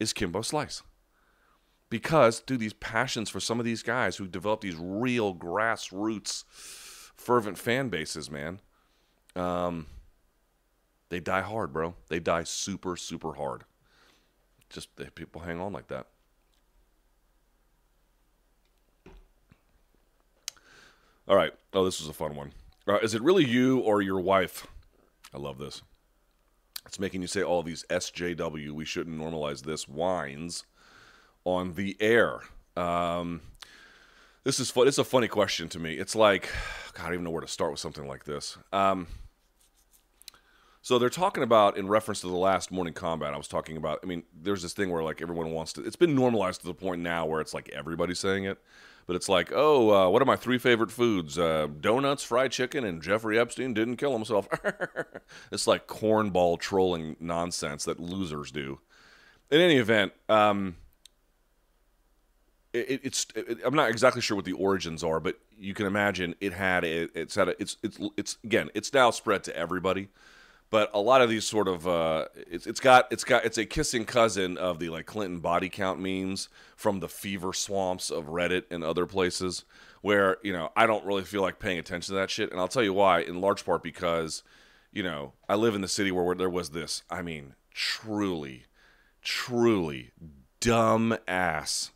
[0.00, 0.82] is Kimbo Slice.
[1.90, 7.58] Because, dude, these passions for some of these guys who develop these real grassroots, fervent
[7.58, 8.60] fan bases, man,
[9.36, 9.86] um,
[11.08, 11.94] they die hard, bro.
[12.08, 13.64] They die super, super hard.
[14.68, 16.06] Just people hang on like that.
[21.28, 21.52] All right.
[21.74, 22.52] Oh, this was a fun one.
[22.86, 24.66] Uh, is it really you or your wife?
[25.34, 25.82] I love this.
[26.86, 28.70] It's making you say all these SJW.
[28.70, 30.64] We shouldn't normalize this wines
[31.44, 32.40] on the air.
[32.78, 33.42] Um,
[34.44, 34.88] this is fun.
[34.88, 35.98] It's a funny question to me.
[35.98, 36.48] It's like,
[36.94, 38.56] God, I don't even know where to start with something like this.
[38.72, 39.06] Um,
[40.80, 43.34] so they're talking about in reference to the last Morning Kombat.
[43.34, 44.00] I was talking about.
[44.02, 45.84] I mean, there's this thing where like everyone wants to.
[45.84, 48.58] It's been normalized to the point now where it's like everybody's saying it
[49.08, 51.38] but it's like, oh, uh, what are my three favorite foods?
[51.38, 54.46] Uh, donuts, fried chicken, and Jeffrey Epstein didn't kill himself.
[55.50, 58.80] it's like cornball trolling nonsense that losers do.
[59.50, 60.76] In any event, um,
[62.74, 66.34] it, it's it, I'm not exactly sure what the origins are, but you can imagine
[66.42, 70.08] it had it, it's had a, it's it's it's again it's now spread to everybody
[70.70, 73.64] but a lot of these sort of uh, it's, it's got it's got it's a
[73.64, 78.64] kissing cousin of the like Clinton body count memes from the fever swamps of Reddit
[78.70, 79.64] and other places
[80.02, 82.68] where you know I don't really feel like paying attention to that shit, and I'll
[82.68, 83.20] tell you why.
[83.20, 84.42] In large part because
[84.92, 87.02] you know I live in the city where, where there was this.
[87.10, 88.64] I mean, truly,
[89.22, 90.10] truly
[90.60, 91.92] dumb ass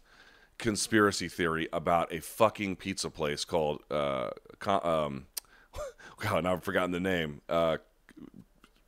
[0.59, 4.31] conspiracy theory about a fucking pizza place called uh,
[4.67, 5.27] um,
[6.21, 7.43] God, now I've forgotten the name.
[7.49, 7.79] Uh,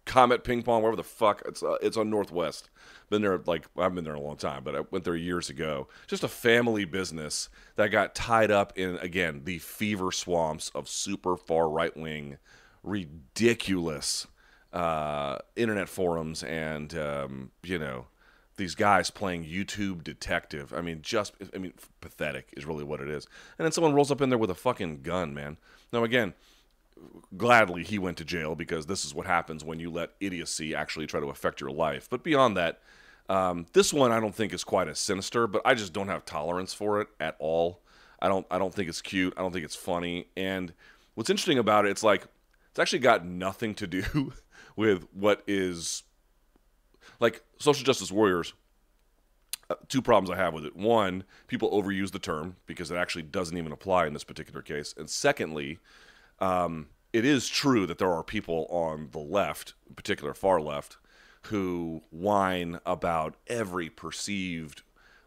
[0.07, 2.69] Comet Ping Pong, wherever the fuck it's uh, it's on Northwest.
[3.11, 5.89] Been there like I've been there a long time, but I went there years ago.
[6.07, 11.37] Just a family business that got tied up in again the fever swamps of super
[11.37, 12.39] far right wing,
[12.83, 14.27] ridiculous
[14.73, 18.07] uh, internet forums and um, you know
[18.57, 20.73] these guys playing YouTube detective.
[20.75, 23.27] I mean, just I mean, pathetic is really what it is.
[23.59, 25.57] And then someone rolls up in there with a fucking gun, man.
[25.93, 26.35] Now again
[27.37, 31.07] gladly he went to jail because this is what happens when you let idiocy actually
[31.07, 32.09] try to affect your life.
[32.09, 32.81] But beyond that,
[33.29, 36.25] um, this one I don't think is quite as sinister, but I just don't have
[36.25, 37.81] tolerance for it at all.
[38.21, 39.35] I don't I don't think it's cute.
[39.37, 40.29] I don't think it's funny.
[40.37, 40.73] And
[41.15, 42.27] what's interesting about it, it's like
[42.71, 44.33] it's actually got nothing to do
[44.77, 46.03] with what is
[47.21, 48.53] like social justice warriors.
[49.71, 50.77] Uh, two problems I have with it.
[50.77, 54.93] One, people overuse the term because it actually doesn't even apply in this particular case.
[54.95, 55.79] And secondly,
[56.41, 60.97] um, it is true that there are people on the left, in particular far left,
[61.43, 64.83] who whine about every perceived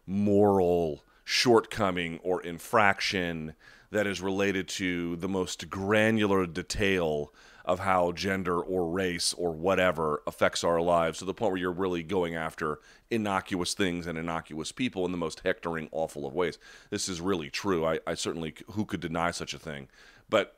[0.06, 3.54] moral shortcoming or infraction
[3.90, 7.32] that is related to the most granular detail
[7.64, 11.70] of how gender or race or whatever affects our lives to the point where you're
[11.70, 16.58] really going after innocuous things and innocuous people in the most hectoring, awful of ways.
[16.90, 17.84] This is really true.
[17.84, 19.88] I, I certainly, who could deny such a thing?
[20.30, 20.57] But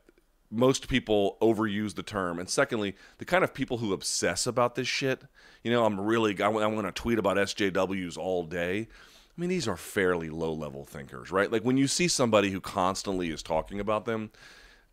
[0.51, 2.39] most people overuse the term.
[2.39, 5.23] And secondly, the kind of people who obsess about this shit,
[5.63, 8.89] you know, I'm really, I, I want to tweet about SJWs all day.
[8.89, 11.51] I mean, these are fairly low level thinkers, right?
[11.51, 14.31] Like when you see somebody who constantly is talking about them,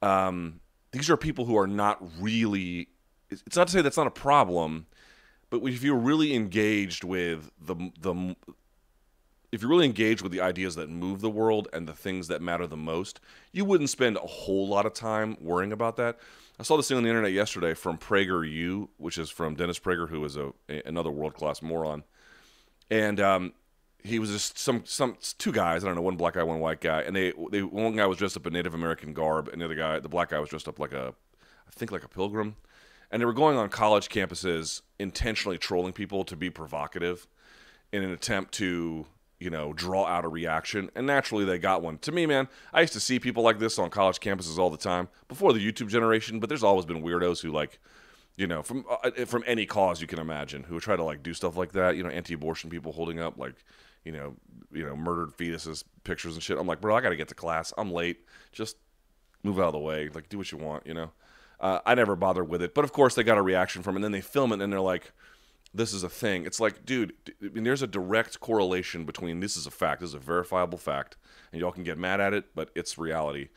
[0.02, 0.60] um,
[0.92, 2.90] these are people who are not really.
[3.30, 4.86] It's not to say that's not a problem,
[5.50, 8.36] but if you're really engaged with the the
[9.52, 12.42] if you're really engaged with the ideas that move the world and the things that
[12.42, 13.20] matter the most,
[13.52, 16.18] you wouldn't spend a whole lot of time worrying about that.
[16.60, 20.10] I saw this thing on the internet yesterday from PragerU, which is from Dennis Prager,
[20.10, 20.52] who is a,
[20.86, 22.04] another world class moron,
[22.90, 23.54] and um,
[24.04, 25.84] he was just some some two guys.
[25.84, 28.18] I don't know, one black guy, one white guy, and they they one guy was
[28.18, 30.68] dressed up in Native American garb, and the other guy, the black guy, was dressed
[30.68, 31.14] up like a,
[31.68, 32.56] I think like a pilgrim,
[33.12, 37.28] and they were going on college campuses intentionally trolling people to be provocative,
[37.92, 39.06] in an attempt to
[39.40, 40.90] you know, draw out a reaction.
[40.96, 41.98] And naturally, they got one.
[42.00, 44.78] To me, man, I used to see people like this on college campuses all the
[44.78, 47.80] time before the YouTube generation, but there's always been weirdos who, like,
[48.36, 51.34] you know, from uh, from any cause you can imagine, who try to like do
[51.34, 51.96] stuff like that.
[51.96, 53.56] You know, anti-abortion people holding up like,
[54.06, 54.36] you know,
[54.72, 56.58] you know, murdered fetuses pictures and shit.
[56.58, 57.74] I'm like, bro, I got to get to class.
[57.78, 58.26] I'm late.
[58.52, 58.78] Just
[59.44, 60.10] move out of the way.
[60.10, 60.86] Like, do what you want.
[60.86, 61.12] You know.
[61.60, 63.98] Uh, I never bothered with it, but of course they got a reaction from it.
[63.98, 65.12] And then they film it, and they're like,
[65.78, 66.46] this is a thing.
[66.46, 67.14] It's like, dude,
[67.44, 70.78] I mean, there's a direct correlation between this is a fact, this is a verifiable
[70.78, 71.18] fact,
[71.52, 73.50] and y'all can get mad at it, but it's reality.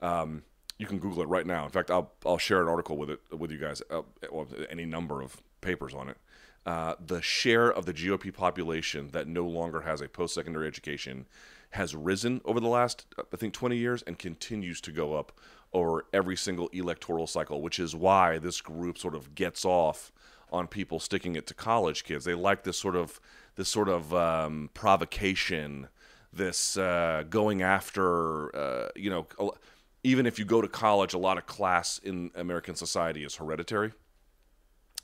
[0.00, 0.42] Um,
[0.78, 1.64] you can Google it right now.
[1.64, 3.82] In fact, I'll I'll share an article with it with you guys.
[3.90, 6.18] Uh, well, any number of papers on it.
[6.66, 11.26] Uh, the share of the GOP population that no longer has a post-secondary education
[11.70, 15.32] has risen over the last, I think, 20 years and continues to go up
[15.72, 20.10] over every single electoral cycle, which is why this group sort of gets off
[20.56, 22.24] on people sticking it to college kids.
[22.24, 23.20] They like this sort of
[23.54, 25.88] this sort of um, provocation,
[26.32, 29.52] this uh, going after uh, you know.
[30.04, 33.92] Even if you go to college, a lot of class in American society is hereditary,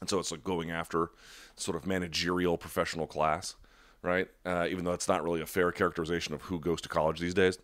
[0.00, 1.10] and so it's like going after
[1.56, 3.56] sort of managerial professional class,
[4.02, 4.28] right?
[4.46, 7.34] Uh, even though it's not really a fair characterization of who goes to college these
[7.34, 7.58] days.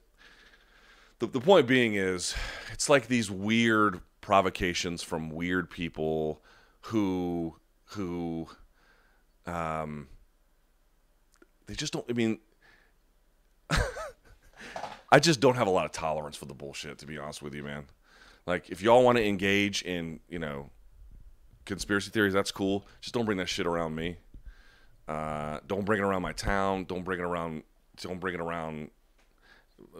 [1.21, 2.35] The, the point being is,
[2.73, 6.43] it's like these weird provocations from weird people
[6.83, 7.57] who
[7.89, 8.49] who
[9.47, 10.09] um
[11.67, 12.39] they just don't I mean
[15.11, 17.55] I just don't have a lot of tolerance for the bullshit to be honest with
[17.55, 17.87] you, man.
[18.47, 20.71] Like if y'all want to engage in, you know,
[21.65, 22.87] conspiracy theories, that's cool.
[23.01, 24.17] Just don't bring that shit around me.
[25.07, 26.85] Uh, don't bring it around my town.
[26.85, 27.63] Don't bring it around.
[28.01, 28.91] Don't bring it around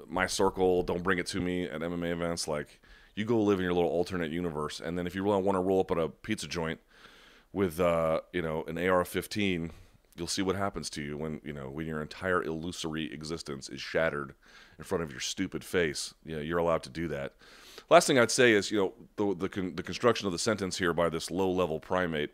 [0.07, 0.83] my circle.
[0.83, 2.47] Don't bring it to me at MMA events.
[2.47, 2.81] Like
[3.15, 5.61] you go live in your little alternate universe, and then if you really want to
[5.61, 6.81] roll up at a pizza joint
[7.53, 9.71] with uh, you know an AR-15,
[10.17, 13.81] you'll see what happens to you when you know when your entire illusory existence is
[13.81, 14.35] shattered
[14.79, 16.15] in front of your stupid face.
[16.25, 17.35] Yeah, you're allowed to do that.
[17.91, 20.79] Last thing I'd say is you know the the, con- the construction of the sentence
[20.79, 22.31] here by this low-level primate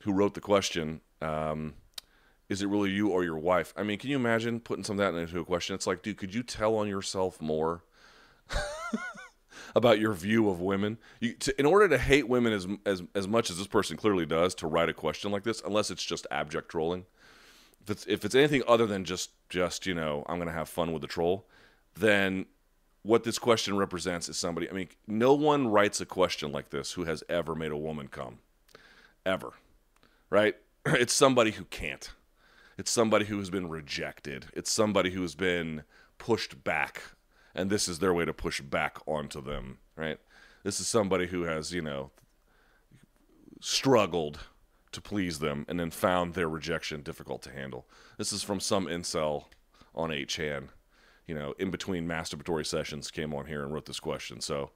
[0.00, 1.00] who wrote the question.
[1.20, 1.74] Um,
[2.48, 3.74] is it really you or your wife?
[3.76, 5.74] I mean, can you imagine putting some of that into a question?
[5.74, 7.82] It's like, dude, could you tell on yourself more?
[9.74, 10.98] about your view of women.
[11.20, 14.26] You, to, in order to hate women as, as as much as this person clearly
[14.26, 17.06] does, to write a question like this, unless it's just abject trolling,
[17.82, 20.92] if it's if it's anything other than just just you know I'm gonna have fun
[20.92, 21.46] with the troll,
[21.94, 22.46] then
[23.02, 24.68] what this question represents is somebody.
[24.68, 28.08] I mean, no one writes a question like this who has ever made a woman
[28.08, 28.38] come,
[29.24, 29.52] ever,
[30.30, 30.56] right?
[30.86, 32.10] It's somebody who can't.
[32.78, 34.46] It's somebody who has been rejected.
[34.52, 35.84] It's somebody who has been
[36.18, 37.02] pushed back
[37.56, 40.18] and this is their way to push back onto them, right?
[40.62, 42.10] This is somebody who has, you know,
[43.60, 44.40] struggled
[44.92, 47.86] to please them and then found their rejection difficult to handle.
[48.18, 49.46] This is from some incel
[49.94, 50.68] on 8chan,
[51.26, 54.42] you know, in between masturbatory sessions came on here and wrote this question.
[54.42, 54.70] So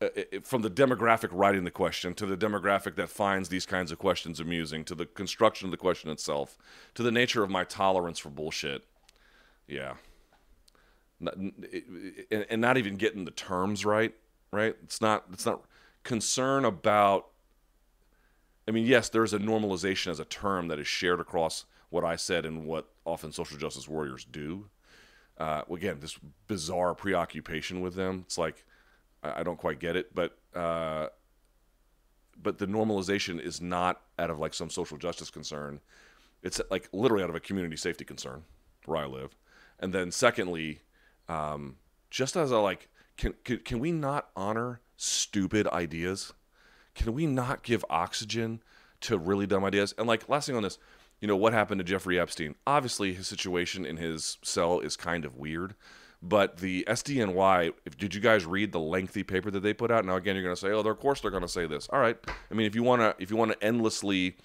[0.00, 0.08] uh,
[0.42, 4.40] from the demographic writing the question to the demographic that finds these kinds of questions
[4.40, 6.56] amusing to the construction of the question itself
[6.94, 8.82] to the nature of my tolerance for bullshit.
[9.68, 9.94] Yeah
[11.20, 14.14] and not even getting the terms right
[14.52, 14.76] right?
[14.82, 15.62] It's not it's not
[16.02, 17.26] concern about
[18.68, 22.14] i mean yes there's a normalization as a term that is shared across what i
[22.14, 24.68] said and what often social justice warriors do.
[25.36, 28.64] Uh, again this bizarre preoccupation with them it's like
[29.24, 31.08] i, don't quite get it but uh,
[32.40, 35.80] but the normalization is not out of like some social justice concern.
[36.42, 38.44] It's like literally out of a community safety concern
[38.84, 39.34] where i live.
[39.80, 40.80] And then secondly,
[41.28, 41.76] um,
[42.10, 46.32] just as a like, can, can can we not honor stupid ideas?
[46.94, 48.62] Can we not give oxygen
[49.02, 49.94] to really dumb ideas?
[49.98, 50.78] And like last thing on this,
[51.20, 52.54] you know, what happened to Jeffrey Epstein?
[52.66, 55.74] Obviously, his situation in his cell is kind of weird.
[56.22, 60.04] But the SDNY, if, did you guys read the lengthy paper that they put out?
[60.04, 62.00] Now again, you're going to say, "Oh, of course they're going to say this." All
[62.00, 62.16] right.
[62.50, 64.36] I mean, if you want to, if you want to endlessly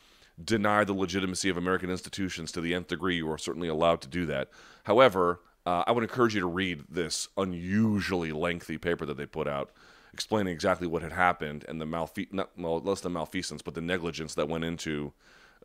[0.44, 4.08] deny the legitimacy of American institutions to the nth degree, you are certainly allowed to
[4.08, 4.50] do that.
[4.84, 9.48] However, uh, I would encourage you to read this unusually lengthy paper that they put
[9.48, 9.72] out,
[10.14, 13.82] explaining exactly what had happened and the malfe- not well, less than malfeasance, but the
[13.82, 15.14] negligence that went into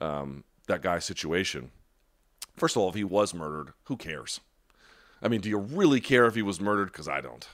[0.01, 1.71] um, that guy's situation.
[2.57, 4.41] First of all, if he was murdered, who cares?
[5.23, 6.93] I mean, do you really care if he was murdered?
[6.93, 7.47] Because I don't.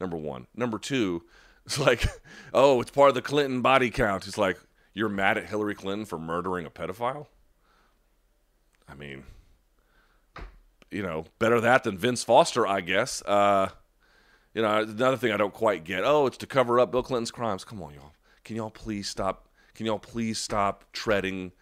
[0.00, 0.46] Number one.
[0.54, 1.24] Number two,
[1.66, 2.06] it's like,
[2.52, 4.26] oh, it's part of the Clinton body count.
[4.26, 4.58] It's like,
[4.92, 7.26] you're mad at Hillary Clinton for murdering a pedophile?
[8.88, 9.24] I mean,
[10.90, 13.22] you know, better that than Vince Foster, I guess.
[13.22, 13.70] Uh,
[14.54, 16.04] you know, another thing I don't quite get.
[16.04, 17.64] Oh, it's to cover up Bill Clinton's crimes.
[17.64, 18.12] Come on, y'all.
[18.44, 19.48] Can y'all please stop?
[19.74, 21.52] Can y'all please stop treading,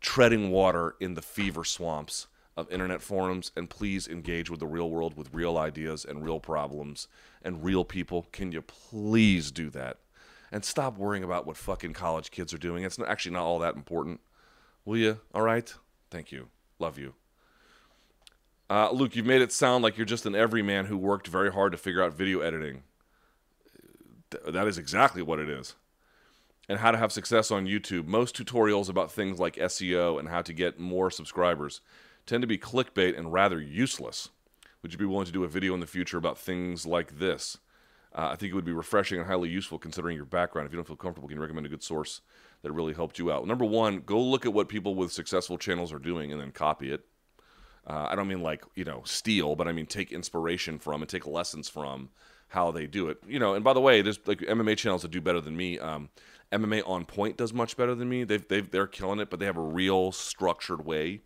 [0.00, 4.90] treading water in the fever swamps of internet forums and please engage with the real
[4.90, 7.08] world with real ideas and real problems
[7.42, 8.26] and real people?
[8.32, 9.98] Can you please do that?
[10.52, 12.84] And stop worrying about what fucking college kids are doing.
[12.84, 14.20] It's actually not all that important.
[14.84, 15.20] Will you?
[15.34, 15.72] All right?
[16.10, 16.48] Thank you.
[16.78, 17.14] Love you.
[18.68, 21.72] Uh, Luke, you've made it sound like you're just an everyman who worked very hard
[21.72, 22.82] to figure out video editing.
[24.46, 25.74] That is exactly what it is.
[26.68, 28.06] And how to have success on YouTube.
[28.06, 31.82] Most tutorials about things like SEO and how to get more subscribers
[32.24, 34.30] tend to be clickbait and rather useless.
[34.82, 37.58] Would you be willing to do a video in the future about things like this?
[38.14, 40.66] Uh, I think it would be refreshing and highly useful considering your background.
[40.66, 42.22] If you don't feel comfortable, can you recommend a good source
[42.62, 43.46] that really helped you out?
[43.46, 46.90] Number one, go look at what people with successful channels are doing and then copy
[46.92, 47.04] it.
[47.86, 51.08] Uh, I don't mean like you know steal, but I mean take inspiration from and
[51.08, 52.10] take lessons from
[52.48, 53.18] how they do it.
[53.26, 55.78] You know, and by the way, there's like MMA channels that do better than me.
[55.78, 56.08] Um,
[56.52, 58.24] MMA on Point does much better than me.
[58.24, 61.22] They've, they've they're killing it, but they have a real structured way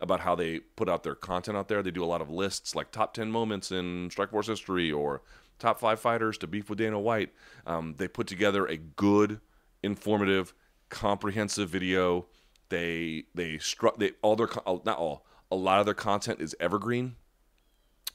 [0.00, 1.82] about how they put out their content out there.
[1.82, 5.22] They do a lot of lists like top ten moments in Strikeforce history or
[5.58, 7.32] top five fighters to beef with Dana White.
[7.66, 9.40] Um, they put together a good,
[9.82, 10.54] informative,
[10.90, 12.26] comprehensive video.
[12.68, 17.16] They they struck they all their not all a lot of their content is evergreen.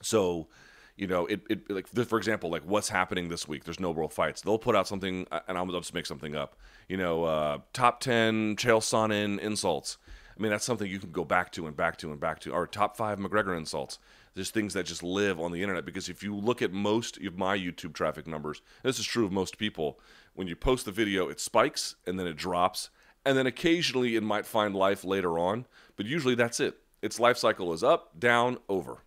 [0.02, 0.48] So,
[0.96, 3.64] you know, it, it like for example, like what's happening this week?
[3.64, 4.42] There's no world fights.
[4.42, 6.58] They'll put out something, and I'll just make something up.
[6.88, 9.98] You know, uh, top ten Chael Sonnen insults.
[10.38, 12.52] I mean, that's something you can go back to and back to and back to.
[12.52, 14.00] Or top five McGregor insults.
[14.34, 17.38] There's things that just live on the internet because if you look at most of
[17.38, 20.00] my YouTube traffic numbers, this is true of most people,
[20.34, 22.90] when you post the video, it spikes and then it drops,
[23.26, 25.66] and then occasionally it might find life later on,
[25.98, 29.00] but usually that's it its life cycle is up, down, over.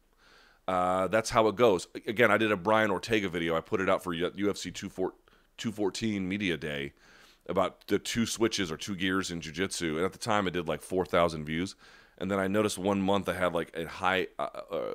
[0.66, 1.86] Uh, that's how it goes.
[2.06, 3.56] Again, I did a Brian Ortega video.
[3.56, 6.92] I put it out for UFC 214 Media Day
[7.46, 9.96] about the two switches or two gears in jiu-jitsu.
[9.96, 11.74] And at the time, it did like 4,000 views.
[12.16, 14.94] And then I noticed one month I had like a high, uh, uh,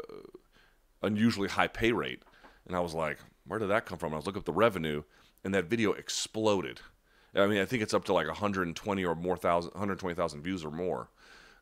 [1.04, 2.24] unusually high pay rate.
[2.66, 4.08] And I was like, where did that come from?
[4.08, 5.04] And I was looking up the revenue,
[5.44, 6.80] and that video exploded.
[7.36, 10.72] I mean, I think it's up to like 120 or more thousand, 120,000 views or
[10.72, 11.10] more.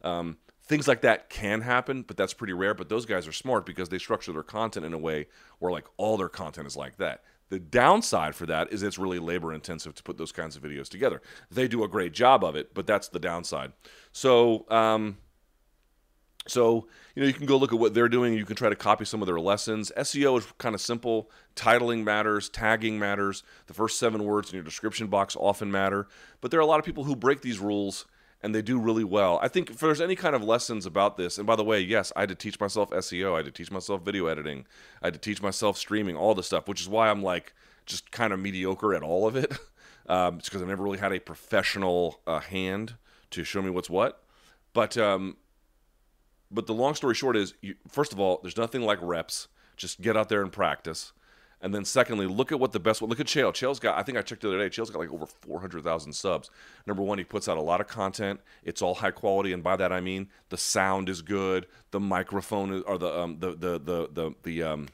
[0.04, 2.74] Um, things like that can happen, but that's pretty rare.
[2.74, 5.28] But those guys are smart because they structure their content in a way
[5.60, 7.24] where like all their content is like that.
[7.50, 10.90] The downside for that is it's really labor intensive to put those kinds of videos
[10.90, 11.22] together.
[11.50, 13.72] They do a great job of it, but that's the downside.
[14.12, 15.18] So, um,
[16.46, 18.34] so you know you can go look at what they're doing.
[18.34, 19.94] You can try to copy some of their lessons.
[19.98, 21.30] SEO is kind of simple.
[21.56, 23.44] Titling matters, tagging matters.
[23.68, 26.08] The first seven words in your description box often matter.
[26.42, 28.06] But there are a lot of people who break these rules
[28.42, 29.40] and they do really well.
[29.42, 32.12] I think if there's any kind of lessons about this, and by the way, yes,
[32.16, 34.66] I had to teach myself SEO, I had to teach myself video editing,
[35.02, 37.54] I had to teach myself streaming, all the stuff, which is why I'm like
[37.86, 39.58] just kind of mediocre at all of it.
[40.10, 42.96] Um, it's because I never really had a professional uh, hand
[43.32, 44.24] to show me what's what.
[44.72, 45.36] But um,
[46.50, 49.48] but the long story short is, you, first of all, there's nothing like reps.
[49.76, 51.12] Just get out there and practice.
[51.60, 53.10] And then secondly, look at what the best one.
[53.10, 53.52] Look at Chael.
[53.52, 53.98] Chael's got.
[53.98, 54.70] I think I checked the other day.
[54.70, 56.52] Chael's got like over four hundred thousand subs.
[56.86, 58.40] Number one, he puts out a lot of content.
[58.64, 62.74] It's all high quality, and by that I mean the sound is good, the microphone
[62.74, 64.88] is, or the um the the the the, the um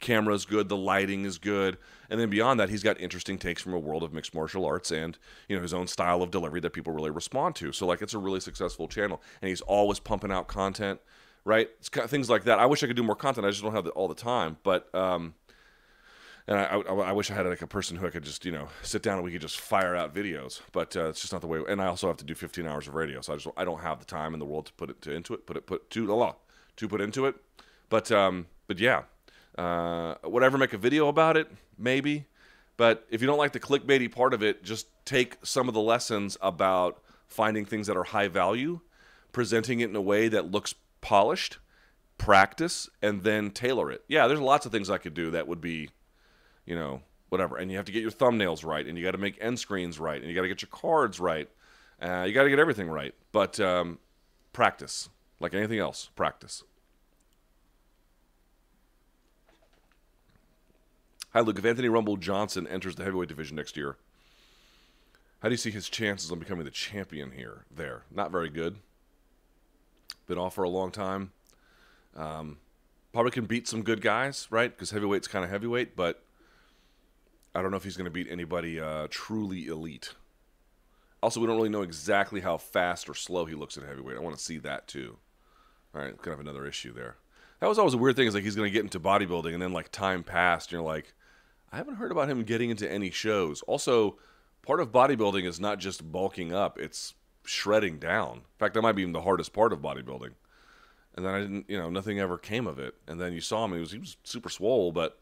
[0.00, 1.78] camera is good, the lighting is good,
[2.10, 4.90] and then beyond that, he's got interesting takes from a world of mixed martial arts
[4.90, 5.16] and
[5.48, 7.70] you know his own style of delivery that people really respond to.
[7.70, 10.98] So like, it's a really successful channel, and he's always pumping out content,
[11.44, 11.70] right?
[11.78, 12.58] It's kind of things like that.
[12.58, 13.46] I wish I could do more content.
[13.46, 15.34] I just don't have all the time, but um
[16.48, 18.52] and I, I, I, wish I had like a person who I could just you
[18.52, 21.40] know sit down and we could just fire out videos, but uh, it's just not
[21.40, 21.60] the way.
[21.68, 23.80] And I also have to do 15 hours of radio, so I just I don't
[23.80, 25.90] have the time in the world to put it to, into it, put it put
[25.90, 26.36] to the law
[26.76, 27.36] to put into it.
[27.88, 29.02] But um, but yeah,
[29.58, 30.14] uh,
[30.58, 31.50] make a video about it?
[31.78, 32.26] Maybe.
[32.76, 35.80] But if you don't like the clickbaity part of it, just take some of the
[35.80, 38.80] lessons about finding things that are high value,
[39.32, 41.58] presenting it in a way that looks polished,
[42.18, 44.04] practice, and then tailor it.
[44.08, 45.90] Yeah, there's lots of things I could do that would be,
[46.66, 47.56] you know, whatever.
[47.56, 49.98] And you have to get your thumbnails right, and you got to make end screens
[49.98, 51.48] right, and you got to get your cards right.
[52.00, 53.14] Uh, you got to get everything right.
[53.32, 53.98] But um,
[54.52, 55.08] practice,
[55.40, 56.64] like anything else, practice.
[61.32, 61.58] Hi, Luke.
[61.58, 63.96] If Anthony Rumble Johnson enters the heavyweight division next year,
[65.40, 67.64] how do you see his chances on becoming the champion here?
[67.74, 68.76] There, not very good.
[70.26, 71.32] Been off for a long time.
[72.14, 72.58] Um,
[73.12, 74.70] probably can beat some good guys, right?
[74.70, 76.22] Because heavyweight's kind of heavyweight, but
[77.54, 80.14] I don't know if he's going to beat anybody uh, truly elite.
[81.22, 84.16] Also, we don't really know exactly how fast or slow he looks at heavyweight.
[84.16, 85.18] I want to see that too.
[85.94, 87.16] All right, kind of another issue there.
[87.60, 88.26] That was always a weird thing.
[88.26, 90.82] Is like he's going to get into bodybuilding, and then like time passed, and you're
[90.82, 91.14] like,
[91.70, 93.62] I haven't heard about him getting into any shows.
[93.62, 94.18] Also,
[94.62, 98.38] part of bodybuilding is not just bulking up, it's shredding down.
[98.38, 100.32] In fact, that might be even the hardest part of bodybuilding.
[101.14, 102.94] And then I didn't, you know, nothing ever came of it.
[103.06, 105.18] And then you saw him; he was he was super swole, but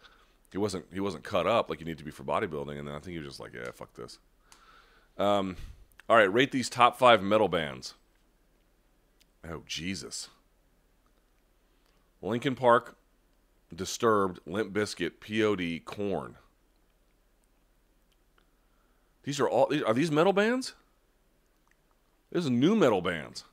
[0.51, 2.79] he wasn't he wasn't cut up like you need to be for bodybuilding.
[2.79, 4.19] And then I think he was just like, yeah, fuck this.
[5.17, 5.57] Um,
[6.09, 7.95] all right, rate these top five metal bands.
[9.49, 10.29] Oh Jesus!
[12.21, 12.97] Linkin Park,
[13.75, 16.37] Disturbed, Limp Bizkit, POD, Korn.
[19.23, 20.75] These are all are these metal bands?
[22.33, 23.45] These are new metal bands.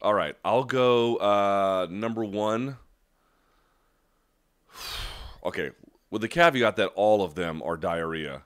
[0.00, 2.78] All right, I'll go uh, number one.
[5.48, 5.70] Okay,
[6.10, 8.42] with the caveat that all of them are diarrhea.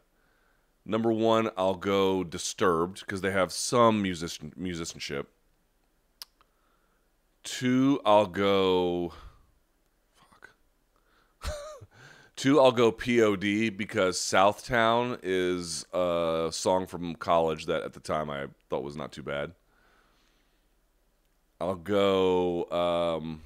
[0.85, 5.29] Number one, I'll go Disturbed because they have some musician musicianship.
[7.43, 9.15] Two, I'll go.
[10.15, 10.51] Fuck.
[12.37, 18.31] Two, I'll go POD because Southtown is a song from college that at the time
[18.31, 19.55] I thought was not too bad.
[21.61, 23.43] I'll go um,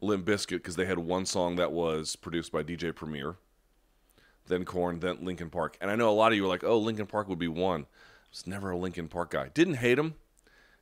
[0.00, 3.36] Limp Bizkit because they had one song that was produced by DJ Premier,
[4.46, 5.76] then Korn, then Linkin Park.
[5.80, 7.82] And I know a lot of you are like, "Oh, Linkin Park would be one."
[7.82, 9.48] I was never a Linkin Park guy.
[9.54, 10.14] Didn't hate him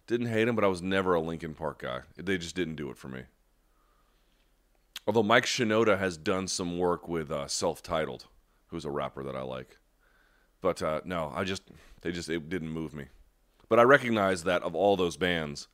[0.06, 2.02] didn't hate him, but I was never a Linkin Park guy.
[2.16, 3.22] They just didn't do it for me.
[5.06, 8.26] Although Mike Shinoda has done some work with uh, Self Titled,
[8.68, 9.78] who's a rapper that I like.
[10.60, 11.62] But uh, no, I just,
[12.00, 13.06] they just, it didn't move me.
[13.68, 15.68] But I recognize that of all those bands,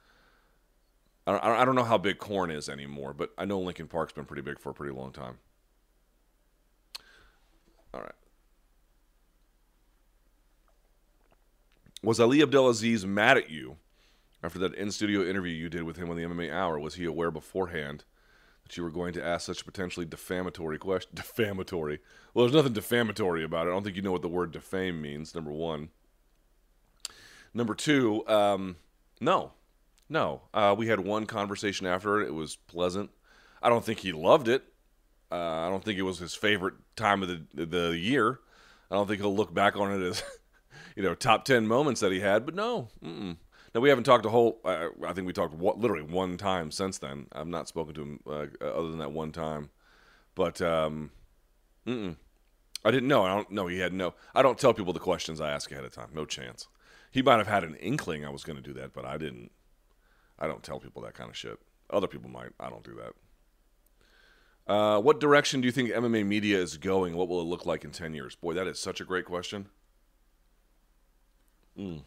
[1.27, 4.13] I don't, I don't know how big Korn is anymore, but I know Linkin Park's
[4.13, 5.39] been pretty big for a pretty long time.
[7.95, 8.15] All right.
[12.03, 13.77] Was Ali Abdelaziz mad at you
[14.43, 17.05] after that in studio interview you did with him on the MMA Hour, was he
[17.05, 18.05] aware beforehand
[18.65, 21.13] that you were going to ask such potentially defamatory question?
[21.15, 22.01] Defamatory.
[22.35, 23.71] Well, there's nothing defamatory about it.
[23.71, 25.91] I don't think you know what the word defame means, number one.
[27.55, 28.77] Number two, um,
[29.21, 29.53] no.
[30.13, 30.43] No.
[30.53, 32.29] Uh, we had one conversation after it.
[32.29, 33.11] It was pleasant.
[33.63, 34.63] I don't think he loved it.
[35.31, 38.41] Uh, I don't think it was his favorite time of the, the year.
[38.91, 40.23] I don't think he'll look back on it as,
[40.97, 42.89] you know, top 10 moments that he had, but no.
[43.03, 43.39] Mm-mm.
[43.75, 44.61] Now we haven't talked a whole.
[44.67, 47.27] Uh, I think we talked literally one time since then.
[47.33, 49.71] I've not spoken to him uh, other than that one time.
[50.35, 51.11] But um,
[52.85, 53.25] I didn't know.
[53.25, 53.67] I don't know.
[53.67, 54.13] He had no.
[54.35, 56.11] I don't tell people the questions I ask ahead of time.
[56.13, 56.69] No chance.
[57.11, 59.53] He might have had an inkling I was going to do that, but I didn't.
[60.43, 61.57] I don't tell people that kind of shit.
[61.89, 62.51] Other people might.
[62.59, 64.73] I don't do that.
[64.73, 67.17] Uh, what direction do you think MMA media is going?
[67.17, 68.35] What will it look like in 10 years?
[68.35, 69.69] Boy, that is such a great question.
[71.79, 72.03] Mm.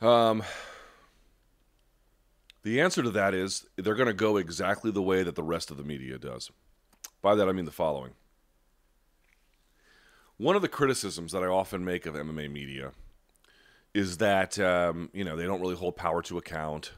[0.00, 0.42] Um,
[2.62, 5.70] the answer to that is they're going to go exactly the way that the rest
[5.70, 6.50] of the media does.
[7.20, 8.14] By that, I mean the following.
[10.38, 12.92] One of the criticisms that I often make of MMA media
[13.94, 16.92] is that, um, you know, they don't really hold power to account.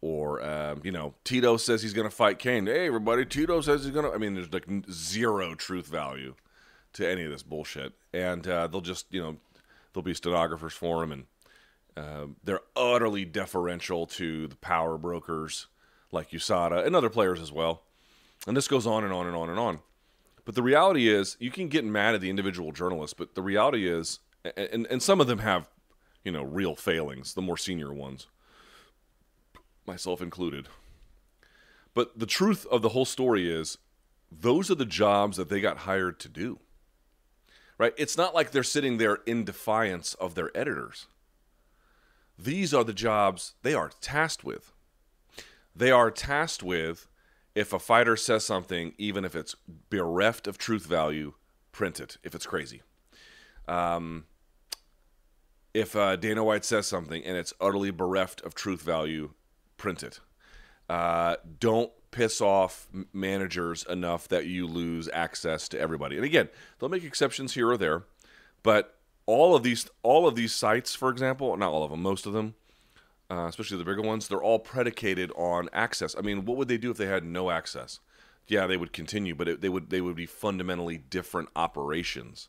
[0.00, 2.66] Or, um, you know, Tito says he's going to fight Cain.
[2.66, 4.12] Hey, everybody, Tito says he's going to.
[4.12, 6.34] I mean, there's like zero truth value
[6.94, 7.92] to any of this bullshit.
[8.12, 9.36] And uh, they'll just, you know,
[9.92, 11.24] there'll be stenographers for him and
[11.96, 15.66] um, they're utterly deferential to the power brokers
[16.10, 17.82] like USADA and other players as well.
[18.46, 19.80] And this goes on and on and on and on.
[20.44, 23.88] But the reality is, you can get mad at the individual journalists, but the reality
[23.88, 24.18] is,
[24.56, 25.68] and, and some of them have,
[26.24, 28.26] you know, real failings, the more senior ones,
[29.86, 30.68] myself included.
[31.94, 33.78] But the truth of the whole story is,
[34.30, 36.58] those are the jobs that they got hired to do.
[37.76, 37.92] Right?
[37.98, 41.06] It's not like they're sitting there in defiance of their editors
[42.38, 44.72] these are the jobs they are tasked with.
[45.74, 47.06] They are tasked with
[47.54, 49.54] if a fighter says something, even if it's
[49.90, 51.34] bereft of truth value,
[51.70, 52.82] print it if it's crazy.
[53.68, 54.24] Um,
[55.74, 59.30] if uh, Dana White says something and it's utterly bereft of truth value,
[59.76, 60.20] print it.
[60.88, 66.16] Uh, don't piss off managers enough that you lose access to everybody.
[66.16, 66.48] And again,
[66.78, 68.04] they'll make exceptions here or there,
[68.62, 72.26] but all of these all of these sites, for example, not all of them, most
[72.26, 72.54] of them,
[73.30, 76.14] uh, especially the bigger ones, they're all predicated on access.
[76.16, 78.00] I mean, what would they do if they had no access?
[78.46, 82.48] Yeah, they would continue, but it, they would they would be fundamentally different operations.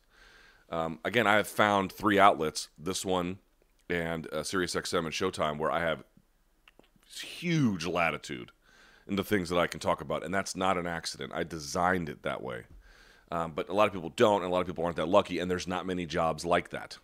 [0.73, 3.37] Um, again, I have found three outlets: this one
[3.89, 6.03] and uh, SiriusXM and Showtime, where I have
[7.15, 8.51] huge latitude
[9.07, 11.31] in the things that I can talk about, and that's not an accident.
[11.35, 12.63] I designed it that way.
[13.31, 15.37] Um, but a lot of people don't, and a lot of people aren't that lucky,
[15.37, 16.97] and there's not many jobs like that.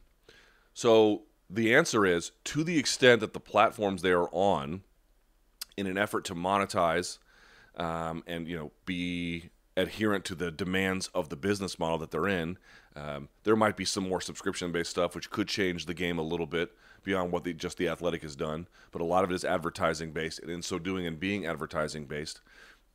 [0.74, 4.82] So the answer is to the extent that the platforms they are on,
[5.78, 7.20] in an effort to monetize
[7.76, 9.49] um, and you know be
[9.80, 12.57] adherent to the demands of the business model that they're in,
[12.95, 16.45] um, there might be some more subscription-based stuff which could change the game a little
[16.45, 16.71] bit
[17.03, 18.67] beyond what the, just the athletic has done.
[18.91, 22.05] But a lot of it is advertising based, and in so doing and being advertising
[22.05, 22.41] based,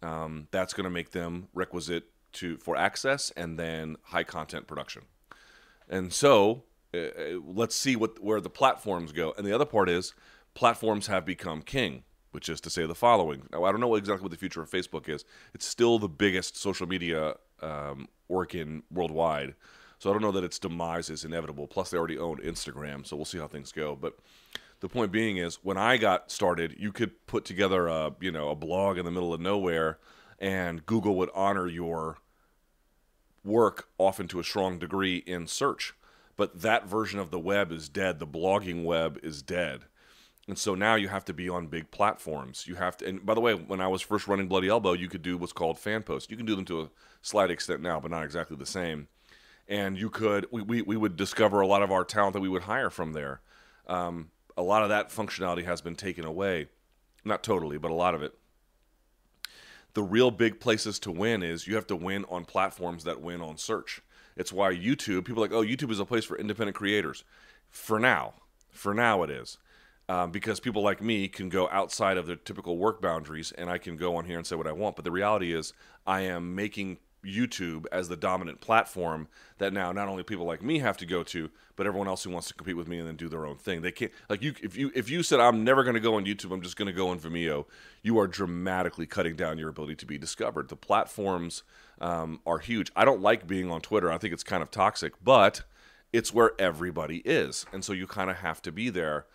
[0.03, 2.05] um, that's going to make them requisite
[2.35, 5.03] to for access and then high content production.
[5.89, 9.35] And so uh, uh, let's see what where the platforms go.
[9.37, 10.14] And the other part is
[10.55, 12.05] platforms have become king,
[12.35, 13.43] which is to say the following.
[13.53, 15.24] Now I don't know exactly what the future of Facebook is.
[15.55, 19.55] It's still the biggest social media um, organ worldwide.
[20.01, 21.66] So I don't know that its demise is inevitable.
[21.66, 23.97] Plus, they already own Instagram, so we'll see how things go.
[23.97, 24.18] But
[24.80, 28.51] the point being is, when I got started, you could put together a you know
[28.51, 29.99] a blog in the middle of nowhere,
[30.39, 32.18] and Google would honor your
[33.45, 35.95] work often to a strong degree in search.
[36.37, 38.18] But that version of the web is dead.
[38.18, 39.85] The blogging web is dead.
[40.47, 42.66] And so now you have to be on big platforms.
[42.66, 45.09] You have to, and by the way, when I was first running Bloody Elbow, you
[45.09, 46.30] could do what's called fan posts.
[46.30, 46.90] You can do them to a
[47.22, 49.09] slight extent now, but not exactly the same.
[49.66, 52.51] And you could, we, we, we would discover a lot of our talent that we
[52.51, 53.40] would hire from there.
[53.86, 56.68] Um, a lot of that functionality has been taken away.
[57.24, 58.34] Not totally, but a lot of it
[59.95, 63.40] the real big places to win is you have to win on platforms that win
[63.40, 64.03] on search.
[64.36, 67.22] It's why YouTube, people like, oh, YouTube is a place for independent creators.
[67.70, 68.34] For now,
[68.70, 69.59] for now it is.
[70.07, 73.78] Um, because people like me can go outside of their typical work boundaries and I
[73.78, 74.96] can go on here and say what I want.
[74.96, 75.72] But the reality is,
[76.07, 79.28] I am making YouTube as the dominant platform
[79.59, 82.30] that now not only people like me have to go to, but everyone else who
[82.30, 83.82] wants to compete with me and then do their own thing.
[83.82, 86.24] They can't like you if you if you said I'm never going to go on
[86.24, 87.66] YouTube, I'm just going to go on Vimeo.
[88.02, 90.68] You are dramatically cutting down your ability to be discovered.
[90.68, 91.62] The platforms
[92.00, 92.90] um, are huge.
[92.94, 94.11] I don't like being on Twitter.
[94.11, 95.62] I think it's kind of toxic, but
[96.12, 99.26] it's where everybody is, and so you kind of have to be there.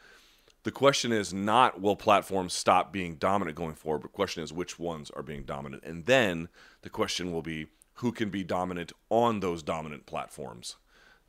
[0.70, 4.54] The question is not will platforms stop being dominant going forward, but the question is
[4.54, 6.48] which ones are being dominant, and then
[6.84, 10.76] the question will be who can be dominant on those dominant platforms.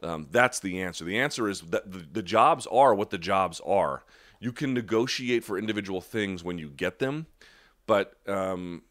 [0.02, 1.06] Um, that's the answer.
[1.06, 4.04] The answer is that the, the jobs are what the jobs are.
[4.40, 7.26] You can negotiate for individual things when you get them,
[7.86, 8.82] but um,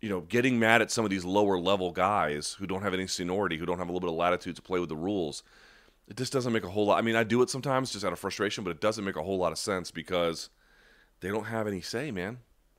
[0.00, 3.06] you know, getting mad at some of these lower level guys who don't have any
[3.06, 5.44] seniority, who don't have a little bit of latitude to play with the rules,
[6.08, 6.98] it just doesn't make a whole lot.
[6.98, 9.22] I mean, I do it sometimes just out of frustration, but it doesn't make a
[9.22, 10.48] whole lot of sense because
[11.20, 12.38] they don't have any say, man.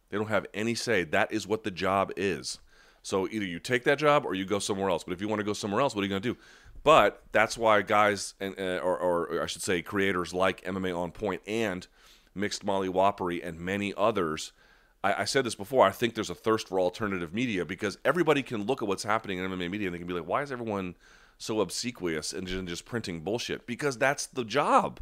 [0.09, 1.03] They don't have any say.
[1.03, 2.57] That is what the job is.
[3.03, 5.03] So either you take that job or you go somewhere else.
[5.03, 6.39] But if you want to go somewhere else, what are you going to do?
[6.83, 11.11] But that's why guys, and uh, or, or, I should say, creators like MMA On
[11.11, 11.85] Point and
[12.33, 14.53] Mixed Molly Whoppery and many others.
[15.03, 15.85] I, I, said this before.
[15.85, 19.37] I think there's a thirst for alternative media because everybody can look at what's happening
[19.37, 20.95] in MMA media and they can be like, why is everyone
[21.39, 23.65] so obsequious and just printing bullshit?
[23.65, 24.99] Because that's the job,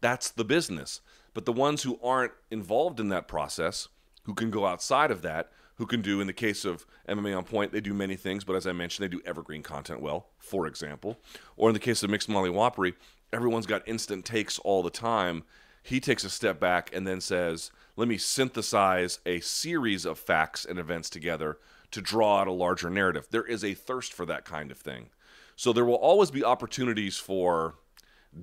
[0.00, 1.00] that's the business.
[1.32, 3.86] But the ones who aren't involved in that process,
[4.24, 7.44] who can go outside of that, who can do, in the case of MMA on
[7.44, 10.66] Point, they do many things, but as I mentioned, they do evergreen content well, for
[10.66, 11.18] example.
[11.56, 12.94] Or in the case of Mixed Molly Whoppery,
[13.32, 15.44] everyone's got instant takes all the time.
[15.82, 20.64] He takes a step back and then says, let me synthesize a series of facts
[20.64, 21.58] and events together
[21.90, 23.28] to draw out a larger narrative.
[23.30, 25.10] There is a thirst for that kind of thing.
[25.56, 27.74] So there will always be opportunities for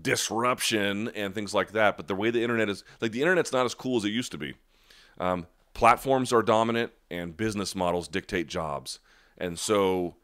[0.01, 1.95] disruption and things like that.
[1.95, 4.31] But the way the internet is, like the internet's not as cool as it used
[4.31, 4.55] to be.
[5.19, 8.99] Um, platforms are dominant and business models dictate jobs.
[9.37, 10.15] And so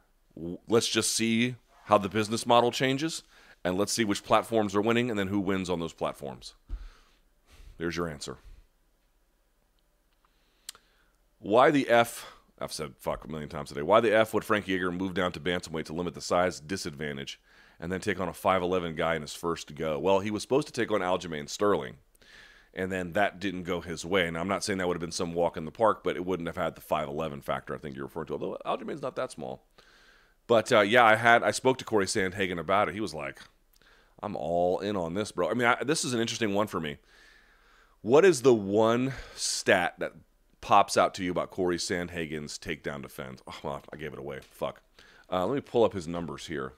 [0.67, 3.23] let's just see how the business model changes
[3.63, 6.55] and let's see which platforms are winning and then who wins on those platforms.
[7.77, 8.37] There's your answer.
[11.39, 12.25] Why the F?
[12.61, 13.81] I've said fuck a million times today.
[13.81, 17.39] Why the F would Frankie Edgar move down to bantamweight to limit the size disadvantage
[17.79, 19.97] and then take on a 5'11 guy in his first go?
[19.99, 21.97] Well, he was supposed to take on Aljamain Sterling
[22.73, 24.27] and then that didn't go his way.
[24.27, 26.25] And I'm not saying that would have been some walk in the park, but it
[26.25, 28.33] wouldn't have had the 5'11 factor I think you're referring to.
[28.33, 29.65] Although Aljamain's not that small.
[30.47, 32.95] But uh, yeah, I had I spoke to Corey Sandhagen about it.
[32.95, 33.39] He was like,
[34.23, 36.79] "I'm all in on this, bro." I mean, I, this is an interesting one for
[36.79, 36.97] me.
[38.01, 40.13] What is the one stat that
[40.61, 43.41] pops out to you about Corey Sandhagen's takedown defense?
[43.47, 44.39] Oh, well, I gave it away.
[44.41, 44.81] Fuck.
[45.31, 46.73] Uh, let me pull up his numbers here.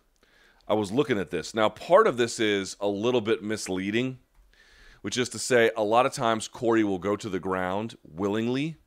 [0.68, 1.54] I was looking at this.
[1.54, 4.20] Now, part of this is a little bit misleading,
[5.02, 8.78] which is to say, a lot of times Corey will go to the ground willingly,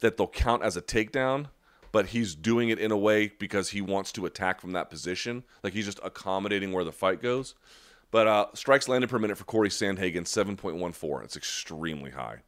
[0.00, 1.46] that they'll count as a takedown,
[1.92, 5.44] but he's doing it in a way because he wants to attack from that position.
[5.62, 7.54] Like he's just accommodating where the fight goes.
[8.10, 11.24] But uh, strikes landed per minute for Corey Sandhagen, 7.14.
[11.24, 12.38] It's extremely high.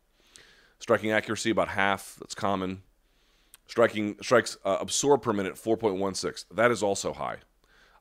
[0.82, 2.16] Striking accuracy, about half.
[2.18, 2.82] That's common.
[3.68, 6.46] Striking strikes uh, absorbed per minute, 4.16.
[6.52, 7.36] That is also high.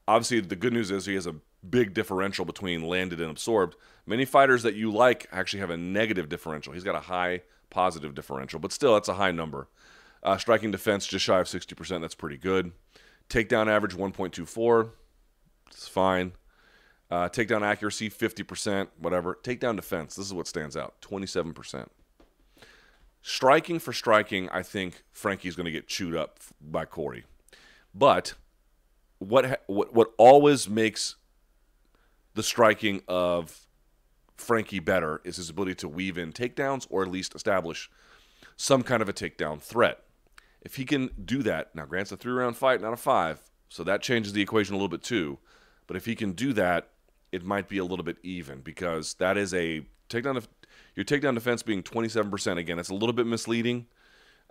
[0.08, 1.36] Obviously, the good news is he has a
[1.70, 3.76] big differential between landed and absorbed.
[4.08, 6.74] Many fighters that you like actually have a negative differential.
[6.74, 9.68] He's got a high positive differential, but still, that's a high number.
[10.24, 12.02] Uh, striking defense just shy of 60%.
[12.02, 12.72] That's pretty good.
[13.30, 14.90] Takedown average 1.24.
[15.68, 16.32] It's fine.
[17.12, 19.38] Uh, takedown accuracy 50%, whatever.
[19.44, 21.88] Takedown defense, this is what stands out 27%.
[23.22, 27.26] Striking for striking, I think Frankie's going to get chewed up by Corey.
[27.94, 28.34] But
[29.20, 31.16] what what what always makes
[32.34, 33.68] the striking of
[34.38, 37.92] Frankie better is his ability to weave in takedowns or at least establish
[38.58, 40.04] some kind of a takedown threat.
[40.62, 43.84] If he can do that, now grants a three round fight, not a five, so
[43.84, 45.40] that changes the equation a little bit too.
[45.88, 46.90] But if he can do that,
[47.32, 50.46] it might be a little bit even because that is a takedown.
[50.96, 52.58] Your takedown defense being 27%.
[52.58, 53.88] Again, it's a little bit misleading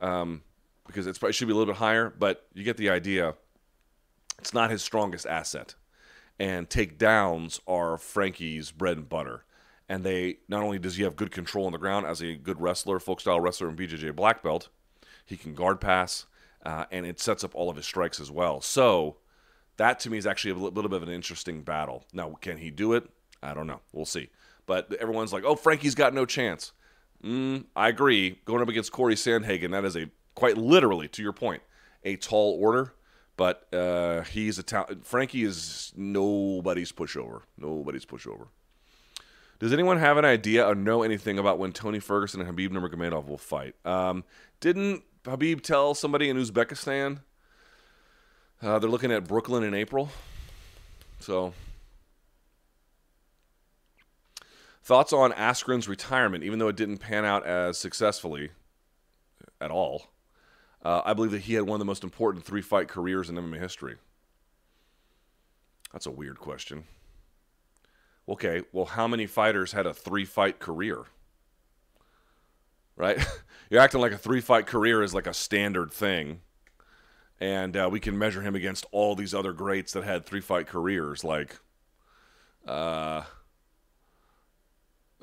[0.01, 0.43] um,
[0.87, 3.35] because probably should be a little bit higher, but you get the idea.
[4.39, 5.75] It's not his strongest asset.
[6.39, 9.45] And takedowns are Frankie's bread and butter.
[9.89, 12.61] And they not only does he have good control on the ground as a good
[12.61, 14.69] wrestler, folk style wrestler, and BJJ black belt,
[15.27, 16.27] he can guard pass,
[16.65, 18.61] uh, and it sets up all of his strikes as well.
[18.61, 19.17] So
[19.77, 22.05] that to me is actually a little bit of an interesting battle.
[22.13, 23.09] Now, can he do it?
[23.43, 23.81] I don't know.
[23.93, 24.31] We'll see.
[24.71, 26.71] But everyone's like, "Oh, Frankie's got no chance."
[27.25, 28.39] Mm, I agree.
[28.45, 31.61] Going up against Corey Sandhagen, that is a quite literally, to your point,
[32.05, 32.95] a tall order.
[33.37, 35.05] But uh, he's a talent.
[35.05, 37.41] Frankie is nobody's pushover.
[37.59, 38.47] Nobody's pushover.
[39.59, 43.27] Does anyone have an idea or know anything about when Tony Ferguson and Habib Nurmagomedov
[43.27, 43.75] will fight?
[43.85, 44.23] Um,
[44.61, 47.23] didn't Habib tell somebody in Uzbekistan
[48.63, 50.11] uh, they're looking at Brooklyn in April.
[51.19, 51.55] So,
[54.91, 58.51] thoughts on Askren's retirement, even though it didn't pan out as successfully
[59.61, 60.09] at all.
[60.85, 63.37] Uh, I believe that he had one of the most important three fight careers in
[63.37, 63.99] MMA history.
[65.93, 66.83] That's a weird question.
[68.29, 71.05] Okay, well, how many fighters had a three fight career?
[72.97, 73.25] Right?
[73.71, 76.41] You're acting like a three fight career is like a standard thing
[77.39, 80.67] and uh, we can measure him against all these other greats that had three fight
[80.67, 81.23] careers.
[81.23, 81.61] Like,
[82.67, 83.23] uh,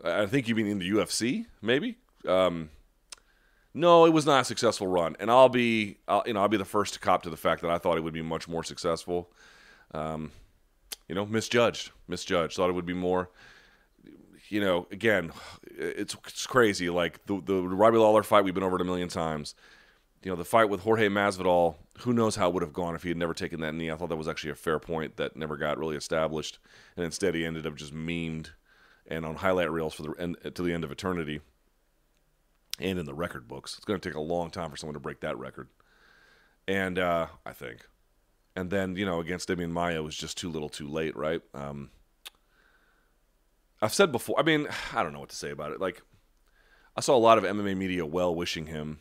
[0.03, 1.97] I think you mean in the UFC, maybe.
[2.27, 2.69] Um,
[3.73, 6.57] no, it was not a successful run, and I'll be, I'll, you know, I'll be
[6.57, 8.63] the first to cop to the fact that I thought it would be much more
[8.63, 9.31] successful.
[9.93, 10.31] Um,
[11.07, 12.55] you know, misjudged, misjudged.
[12.55, 13.29] Thought it would be more.
[14.49, 15.31] You know, again,
[15.75, 16.89] it's, it's crazy.
[16.89, 19.55] Like the the Robbie Lawler fight, we've been over it a million times
[20.23, 23.03] you know, the fight with Jorge Masvidal, who knows how it would have gone if
[23.03, 23.91] he had never taken that knee.
[23.91, 26.59] I thought that was actually a fair point that never got really established,
[26.95, 28.49] and instead he ended up just memed
[29.07, 31.41] and on highlight reels for the end to the end of eternity,
[32.79, 33.75] and in the record books.
[33.75, 35.69] It's going to take a long time for someone to break that record,
[36.67, 37.87] and uh, I think,
[38.55, 41.41] and then you know against Demian Maia was just too little, too late, right?
[41.53, 41.89] Um,
[43.81, 44.39] I've said before.
[44.39, 45.79] I mean, I don't know what to say about it.
[45.79, 46.01] Like,
[46.95, 48.99] I saw a lot of MMA media well wishing him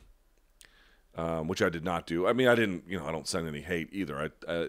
[1.17, 2.27] um, which I did not do.
[2.27, 4.19] I mean, I didn't, you know, I don't send any hate either.
[4.19, 4.67] I, uh,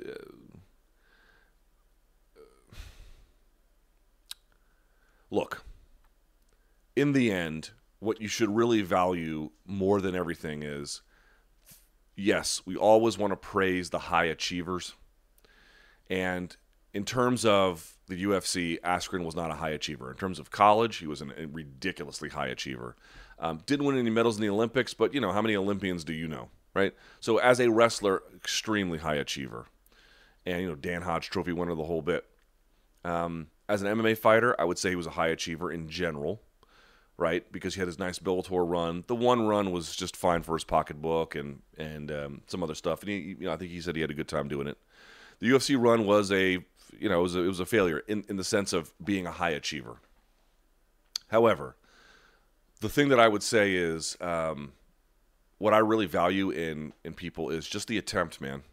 [5.30, 5.64] look,
[6.96, 11.02] in the end, what you should really value more than everything is
[12.16, 14.96] yes, we always want to praise the high achievers.
[16.10, 16.56] And
[16.94, 20.10] in terms of the UFC, Askren was not a high achiever.
[20.10, 22.96] In terms of college, he was a ridiculously high achiever.
[23.40, 26.14] Um, didn't win any medals in the Olympics, but you know how many Olympians do
[26.14, 26.96] you know, right?
[27.20, 29.68] So as a wrestler, extremely high achiever,
[30.46, 32.26] and you know Dan Hodge Trophy winner, the whole bit.
[33.04, 36.42] Um, as an MMA fighter, I would say he was a high achiever in general,
[37.18, 37.50] right?
[37.52, 39.04] Because he had his nice Bellator run.
[39.08, 43.02] The one run was just fine for his pocketbook and and um, some other stuff,
[43.02, 44.78] and he, you know, I think he said he had a good time doing it.
[45.40, 46.60] The UFC run was a
[46.98, 49.28] you know it was a, it was a failure in in the sense of being
[49.28, 49.98] a high achiever.
[51.28, 51.76] However,
[52.80, 54.72] the thing that I would say is um,
[55.58, 58.64] what I really value in in people is just the attempt, man.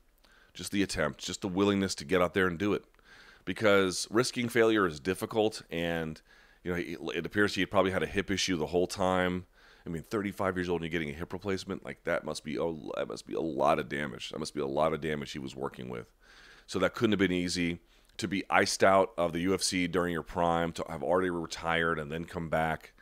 [0.53, 2.84] Just the attempt, just the willingness to get out there and do it.
[3.45, 6.20] Because risking failure is difficult, and
[6.62, 9.47] you know it, appears he probably had a hip issue the whole time.
[9.86, 12.59] I mean, 35 years old and you're getting a hip replacement, like that must be
[12.59, 14.30] oh, that must be a lot of damage.
[14.30, 16.11] That must be a lot of damage he was working with.
[16.66, 17.80] So that couldn't have been easy
[18.16, 22.11] to be iced out of the UFC during your prime, to have already retired and
[22.11, 22.92] then come back.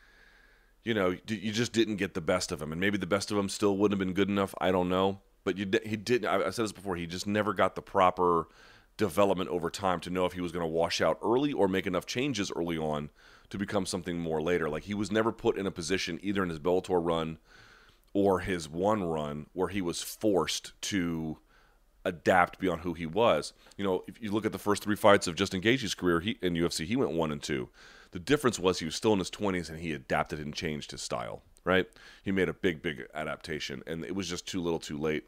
[0.83, 3.37] You know, you just didn't get the best of him, and maybe the best of
[3.37, 4.53] him still wouldn't have been good enough.
[4.59, 6.27] I don't know, but you, he didn't.
[6.27, 6.97] I said this before.
[6.97, 8.47] He just never got the proper
[8.97, 11.87] development over time to know if he was going to wash out early or make
[11.87, 13.09] enough changes early on
[13.49, 14.69] to become something more later.
[14.69, 17.37] Like he was never put in a position either in his Bellator run
[18.13, 21.39] or his one run where he was forced to
[22.05, 23.53] adapt beyond who he was.
[23.77, 26.37] You know, if you look at the first three fights of Justin Gaethje's career he,
[26.41, 27.69] in UFC, he went one and two.
[28.11, 31.01] The difference was he was still in his 20s and he adapted and changed his
[31.01, 31.41] style.
[31.65, 31.87] Right?
[32.21, 35.23] He made a big, big adaptation, and it was just too little, too late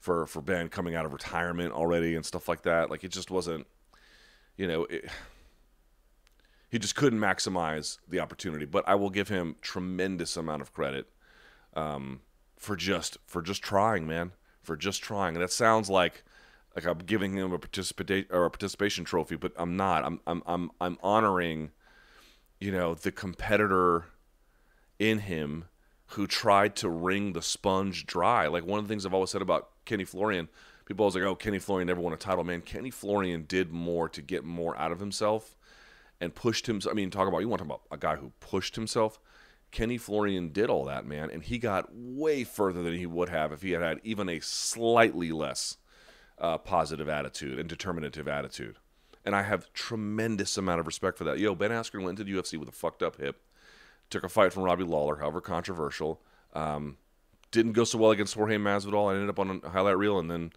[0.00, 2.90] for for Ben coming out of retirement already and stuff like that.
[2.90, 3.66] Like it just wasn't,
[4.56, 5.08] you know, it,
[6.68, 8.64] he just couldn't maximize the opportunity.
[8.64, 11.06] But I will give him tremendous amount of credit
[11.74, 12.20] um,
[12.56, 14.32] for just for just trying, man
[14.62, 15.34] for just trying.
[15.34, 16.22] And that sounds like
[16.76, 20.04] like I'm giving him a participate or a participation trophy, but I'm not.
[20.04, 21.72] I'm I'm I'm I'm honoring,
[22.60, 24.04] you know, the competitor
[24.98, 25.64] in him
[26.14, 28.46] who tried to wring the sponge dry.
[28.46, 30.48] Like one of the things I've always said about Kenny Florian,
[30.86, 34.08] people always like, "Oh, Kenny Florian never won a title." Man, Kenny Florian did more
[34.08, 35.56] to get more out of himself
[36.20, 36.92] and pushed himself.
[36.92, 39.18] I mean, talk about you want to talk about a guy who pushed himself.
[39.70, 43.52] Kenny Florian did all that, man, and he got way further than he would have
[43.52, 45.76] if he had had even a slightly less
[46.38, 48.76] uh, positive attitude and determinative attitude.
[49.24, 51.38] And I have tremendous amount of respect for that.
[51.38, 53.42] Yo, Ben Askren went into the UFC with a fucked up hip,
[54.08, 56.20] took a fight from Robbie Lawler, however controversial.
[56.52, 56.96] Um,
[57.50, 59.10] didn't go so well against Jorge Masvidal.
[59.10, 60.52] I ended up on a highlight reel, and then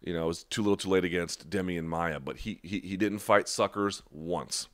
[0.00, 2.20] you know it was too little, too late against Demian Maia.
[2.20, 4.68] But he he he didn't fight suckers once.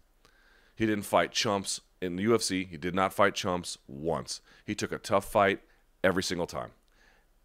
[0.75, 4.41] He didn't fight chumps in the UFC, he did not fight chumps once.
[4.65, 5.61] He took a tough fight
[6.05, 6.71] every single time.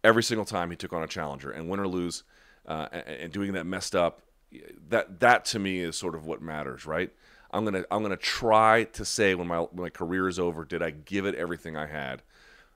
[0.02, 2.24] Every single time he took on a challenger, and win or lose,
[2.66, 4.22] uh, and, and doing that messed up,
[4.88, 7.10] that that to me is sort of what matters, right?
[7.50, 10.82] I'm gonna I'm gonna try to say when my when my career is over, did
[10.82, 12.22] I give it everything I had?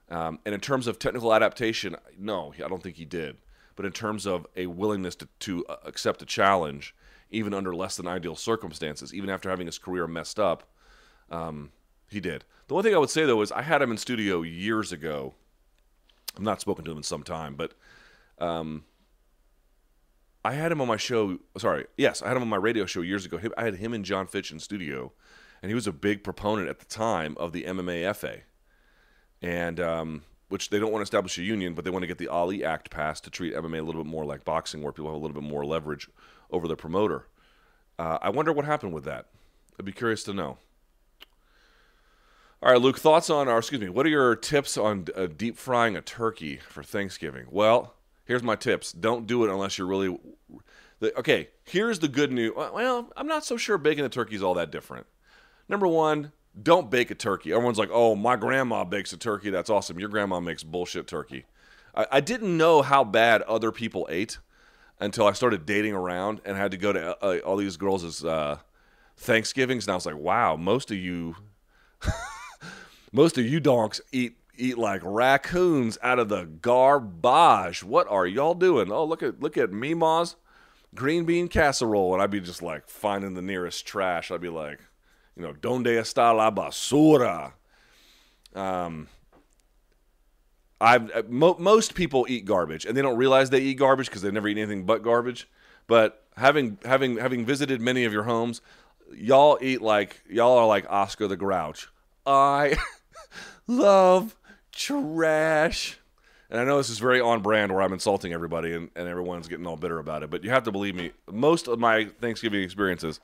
[0.09, 3.37] Um, and in terms of technical adaptation, no, I don't think he did.
[3.75, 6.95] But in terms of a willingness to, to uh, accept a challenge,
[7.31, 10.63] even under less than ideal circumstances, even after having his career messed up,
[11.29, 11.71] um,
[12.09, 12.43] he did.
[12.67, 15.33] The one thing I would say though is I had him in studio years ago.
[16.35, 17.73] I've not spoken to him in some time, but
[18.39, 18.83] um,
[20.43, 21.39] I had him on my show.
[21.57, 23.39] Sorry, yes, I had him on my radio show years ago.
[23.57, 25.11] I had him and John Fitch in studio,
[25.61, 28.41] and he was a big proponent at the time of the MMAFA,
[29.41, 32.17] and um, which they don't want to establish a union, but they want to get
[32.17, 35.11] the Ali Act passed to treat MMA a little bit more like boxing, where people
[35.11, 36.09] have a little bit more leverage
[36.51, 37.27] over the promoter.
[37.97, 39.27] Uh, I wonder what happened with that.
[39.79, 40.57] I'd be curious to know.
[42.61, 45.57] All right, Luke, thoughts on, or excuse me, what are your tips on uh, deep
[45.57, 47.45] frying a turkey for Thanksgiving?
[47.49, 47.93] Well,
[48.25, 48.91] here's my tips.
[48.91, 50.19] Don't do it unless you're really.
[51.01, 52.51] Okay, here's the good news.
[52.55, 55.07] Well, I'm not so sure baking a turkey is all that different.
[55.69, 57.51] Number one, don't bake a turkey.
[57.51, 59.49] Everyone's like, oh, my grandma bakes a turkey.
[59.49, 59.99] That's awesome.
[59.99, 61.45] Your grandma makes bullshit turkey.
[61.95, 64.39] I, I didn't know how bad other people ate
[64.99, 68.59] until I started dating around and had to go to uh, all these girls' uh,
[69.17, 69.85] Thanksgivings.
[69.85, 71.35] And I was like, wow, most of you.
[73.11, 77.83] Most of you donks eat eat like raccoons out of the garbage.
[77.83, 78.91] What are y'all doing?
[78.91, 80.35] Oh, look at look at Mima's
[80.93, 84.29] green bean casserole, and I'd be just like finding the nearest trash.
[84.31, 84.79] I'd be like,
[85.39, 87.53] you know, donde está la basura?
[88.53, 89.07] Um,
[90.81, 94.21] I've uh, mo- most people eat garbage, and they don't realize they eat garbage because
[94.21, 95.47] they never eat anything but garbage.
[95.87, 98.61] But having having having visited many of your homes,
[99.13, 101.87] y'all eat like y'all are like Oscar the Grouch.
[102.25, 102.75] I
[103.67, 104.35] love
[104.73, 105.99] trash.
[106.51, 109.47] And I know this is very on brand where I'm insulting everybody and, and everyone's
[109.47, 112.63] getting all bitter about it, but you have to believe me, most of my Thanksgiving
[112.63, 113.19] experiences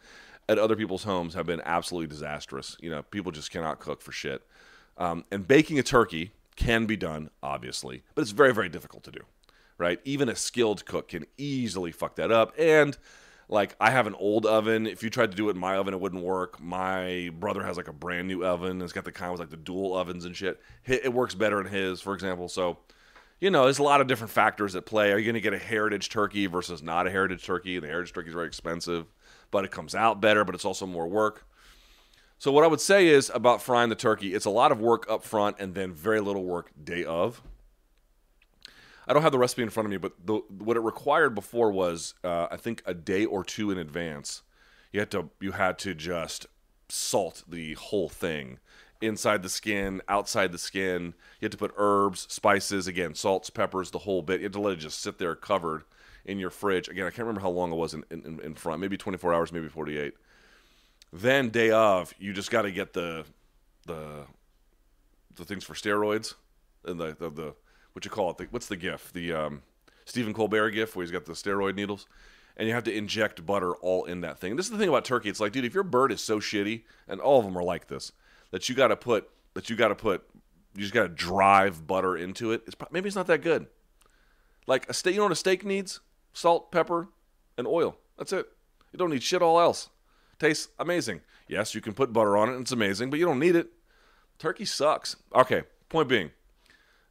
[0.48, 2.78] at other people's homes have been absolutely disastrous.
[2.80, 4.44] You know, people just cannot cook for shit.
[4.98, 9.12] Um, and baking a turkey can be done, obviously, but it's very, very difficult to
[9.12, 9.20] do,
[9.78, 10.00] right?
[10.06, 12.54] Even a skilled cook can easily fuck that up.
[12.58, 12.98] And
[13.48, 14.88] like I have an old oven.
[14.88, 16.62] If you tried to do it in my oven, it wouldn't work.
[16.62, 18.82] My brother has like a brand new oven.
[18.82, 20.62] It's got the kind with like the dual ovens and shit.
[20.86, 22.50] It works better in his, for example.
[22.50, 22.80] So,
[23.40, 25.12] you know, there's a lot of different factors at play.
[25.12, 27.80] Are you going to get a heritage turkey versus not a heritage turkey?
[27.80, 29.06] The heritage turkey is very expensive,
[29.52, 31.46] but it comes out better, but it's also more work.
[32.38, 35.06] So what I would say is about frying the turkey, it's a lot of work
[35.10, 37.42] up front and then very little work day of.
[39.08, 41.72] I don't have the recipe in front of me, but the, what it required before
[41.72, 44.42] was uh, I think a day or two in advance.
[44.92, 46.48] You had to you had to just
[46.90, 48.60] salt the whole thing
[49.02, 51.14] inside the skin, outside the skin.
[51.40, 54.40] You had to put herbs, spices, again, salts, peppers, the whole bit.
[54.40, 55.84] You had to let it just sit there covered
[56.26, 56.90] in your fridge.
[56.90, 59.52] Again, I can't remember how long it was in, in, in front, maybe 24 hours,
[59.52, 60.14] maybe 48.
[61.14, 63.26] Then day of, you just got to get the
[63.86, 64.26] the
[65.36, 66.34] the things for steroids
[66.84, 67.56] and the the, the
[67.94, 68.38] what you call it?
[68.38, 69.14] The, what's the GIF?
[69.14, 69.62] The um,
[70.06, 72.08] Stephen Colbert GIF where he's got the steroid needles,
[72.58, 74.56] and you have to inject butter all in that thing.
[74.56, 75.30] This is the thing about turkey.
[75.30, 77.88] It's like, dude, if your bird is so shitty, and all of them are like
[77.88, 78.12] this,
[78.52, 80.28] that you got to put that you got to put
[80.76, 82.64] you just got to drive butter into it.
[82.68, 83.68] It's maybe it's not that good.
[84.68, 86.02] Like a steak, you know what a steak needs?
[86.36, 87.08] Salt, pepper,
[87.58, 87.96] and oil.
[88.18, 88.46] That's it.
[88.92, 89.90] You don't need shit all else.
[90.38, 91.22] Tastes amazing.
[91.48, 93.70] Yes, you can put butter on it and it's amazing, but you don't need it.
[94.38, 95.16] Turkey sucks.
[95.34, 96.32] Okay, point being.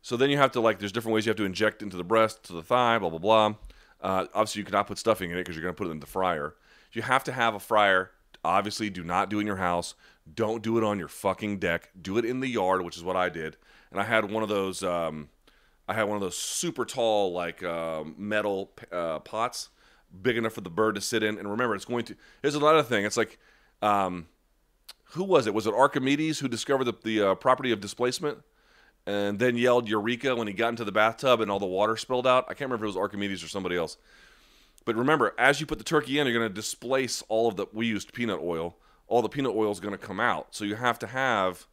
[0.03, 2.05] So then you have to like, there's different ways you have to inject into the
[2.05, 3.55] breast, to the thigh, blah blah blah.
[4.03, 6.01] Uh, obviously, you cannot put stuffing in it because you're going to put it in
[6.01, 6.55] the fryer.
[6.93, 8.11] You have to have a fryer.
[8.45, 9.95] Obviously, do not do in your house.
[10.35, 11.89] Don't do it on your fucking deck.
[11.99, 13.57] Do it in the yard, which is what I did.
[13.91, 14.83] And I had one of those.
[14.83, 15.31] Um,
[15.87, 19.69] I had one of those super tall like uh, metal uh, pots,
[20.23, 21.39] big enough for the bird to sit in.
[21.39, 22.17] And remember, it's going to.
[22.43, 23.05] Here's another thing.
[23.05, 23.39] It's like,
[23.83, 24.29] um,
[25.13, 25.55] who was it?
[25.55, 28.39] Was it Archimedes who discovered the, the uh, property of displacement?
[29.07, 32.27] and then yelled Eureka when he got into the bathtub and all the water spilled
[32.27, 32.45] out.
[32.45, 33.97] I can't remember if it was Archimedes or somebody else.
[34.85, 37.67] But remember, as you put the turkey in, you're going to displace all of the.
[37.73, 38.77] We used peanut oil.
[39.07, 40.55] All the peanut oil is going to come out.
[40.55, 41.67] So you have to have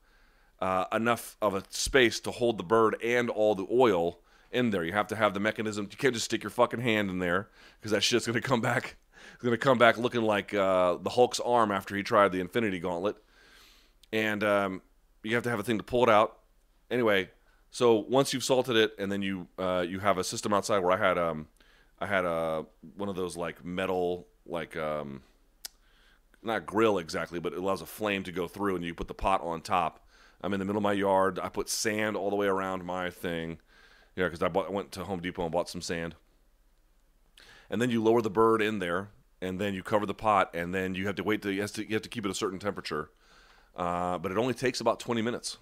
[0.62, 4.20] uh, enough of a space to hold the bird and all the oil
[4.52, 4.84] in there.
[4.84, 5.88] You have to have the mechanism.
[5.90, 7.50] You can't just stick your fucking hand in there
[7.80, 8.96] because that shit's to come back.
[9.36, 12.80] It's to come back looking like uh, the Hulk's arm after he tried the Infinity
[12.80, 13.16] Gauntlet.
[14.14, 14.82] And um,
[15.24, 16.38] you have to have a thing to pull it out
[16.92, 17.30] anyway,
[17.72, 20.92] so once you've salted it, and then you uh, you have a system outside where
[20.92, 21.48] I had um
[22.00, 22.66] I had a
[22.98, 25.24] one of those like metal like um
[26.44, 29.14] not grill exactly, but it allows a flame to go through, and you put the
[29.14, 30.06] pot on top.
[30.44, 31.40] I'm in the middle of my yard.
[31.42, 33.60] I put sand all the way around my thing.
[34.16, 36.16] Yeah, because I, bought, I went to Home Depot and bought some sand.
[37.70, 39.10] And then you lower the bird in there,
[39.42, 41.72] and then you cover the pot, and then you have to wait to you have
[41.74, 43.10] to, you have to keep it a certain temperature.
[43.76, 45.58] Uh, but it only takes about 20 minutes.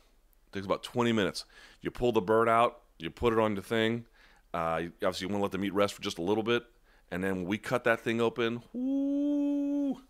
[0.48, 1.46] It takes about 20 minutes.
[1.82, 4.06] You pull the bird out, you put it on the thing.
[4.54, 6.64] Uh, obviously, you want to let the meat rest for just a little bit.
[7.12, 8.64] And then we cut that thing open.
[8.74, 10.02] Whoo,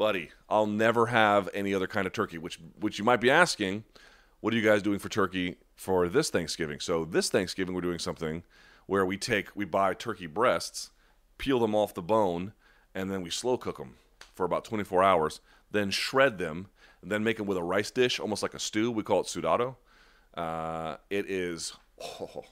[0.00, 2.38] buddy, I'll never have any other kind of turkey.
[2.38, 3.84] Which, which you might be asking,
[4.40, 6.80] what are you guys doing for turkey for this Thanksgiving?
[6.80, 8.42] So this Thanksgiving, we're doing something
[8.86, 10.90] where we take, we buy turkey breasts,
[11.36, 12.54] peel them off the bone,
[12.94, 13.96] and then we slow cook them
[14.34, 15.42] for about 24 hours.
[15.70, 16.68] Then shred them
[17.02, 18.90] and then make them with a rice dish, almost like a stew.
[18.90, 19.76] We call it sudado.
[20.32, 22.44] Uh, it is, oh,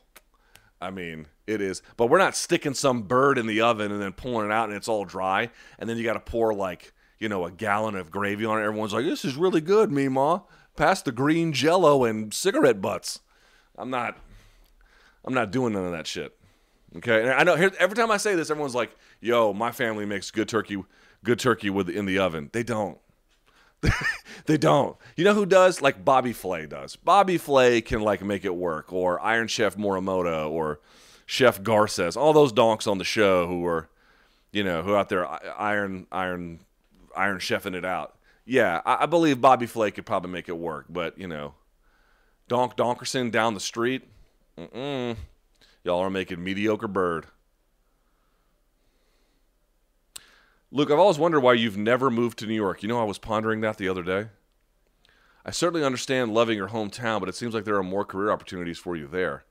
[0.82, 1.80] I mean, it is.
[1.96, 4.76] But we're not sticking some bird in the oven and then pulling it out and
[4.76, 5.48] it's all dry.
[5.78, 8.64] And then you got to pour like, you know, a gallon of gravy on it.
[8.64, 10.40] Everyone's like, this is really good, me ma.
[10.76, 13.20] Pass the green jello and cigarette butts.
[13.76, 14.16] I'm not,
[15.24, 16.38] I'm not doing none of that shit.
[16.96, 20.06] Okay, and I know here, every time I say this, everyone's like, "Yo, my family
[20.06, 20.82] makes good turkey,
[21.22, 22.98] good turkey with in the oven." They don't.
[24.46, 24.96] they don't.
[25.14, 25.82] You know who does?
[25.82, 26.96] Like Bobby Flay does.
[26.96, 30.80] Bobby Flay can like make it work, or Iron Chef Morimoto, or
[31.26, 32.16] Chef Garces.
[32.16, 33.90] All those donks on the show who are,
[34.50, 35.28] you know, who out there
[35.60, 36.60] iron iron
[37.18, 38.16] iron chefing it out.
[38.44, 41.54] Yeah, I, I believe Bobby Flay could probably make it work, but you know,
[42.48, 44.08] Donk Donkerson down the street,
[44.56, 45.16] mm
[45.84, 47.26] y'all are making mediocre bird.
[50.70, 52.82] Luke, I've always wondered why you've never moved to New York.
[52.82, 54.28] You know, I was pondering that the other day.
[55.46, 58.78] I certainly understand loving your hometown, but it seems like there are more career opportunities
[58.78, 59.44] for you there,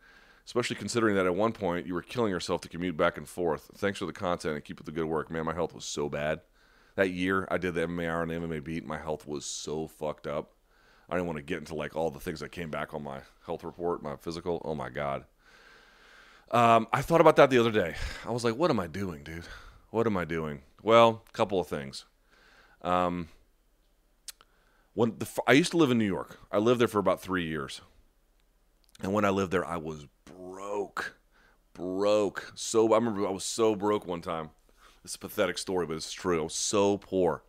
[0.45, 3.71] especially considering that at one point you were killing yourself to commute back and forth.
[3.75, 5.31] Thanks for the content and keep up the good work.
[5.31, 6.41] Man, my health was so bad.
[6.97, 9.85] That year I did the MMA hour and the MMA beat, my health was so
[9.85, 10.53] fucked up.
[11.07, 13.19] I didn't want to get into like all the things that came back on my
[13.45, 14.63] health report, my physical.
[14.65, 15.25] Oh my God.
[16.49, 17.93] Um, I thought about that the other day.
[18.25, 19.45] I was like, what am I doing, dude?
[19.91, 20.63] What am I doing?
[20.81, 22.05] Well, a couple of things.
[22.81, 23.27] Um,
[24.95, 27.45] when the, I used to live in New York, I lived there for about three
[27.45, 27.81] years,
[29.03, 31.19] and when I lived there, I was broke,
[31.73, 32.53] broke.
[32.55, 34.49] So I remember I was so broke one time.
[35.07, 36.37] It's a pathetic story, but it's true.
[36.37, 37.41] I was so poor.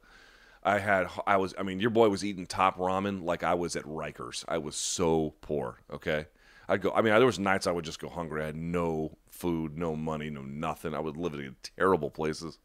[0.63, 3.75] I had, I was, I mean, your boy was eating top ramen like I was
[3.75, 4.45] at Rikers.
[4.47, 5.81] I was so poor.
[5.93, 6.27] Okay.
[6.69, 8.45] I'd go, I mean, there was nights I would just go hungry.
[8.45, 10.95] I had no food, no money, no nothing.
[10.95, 12.59] I was living in terrible places.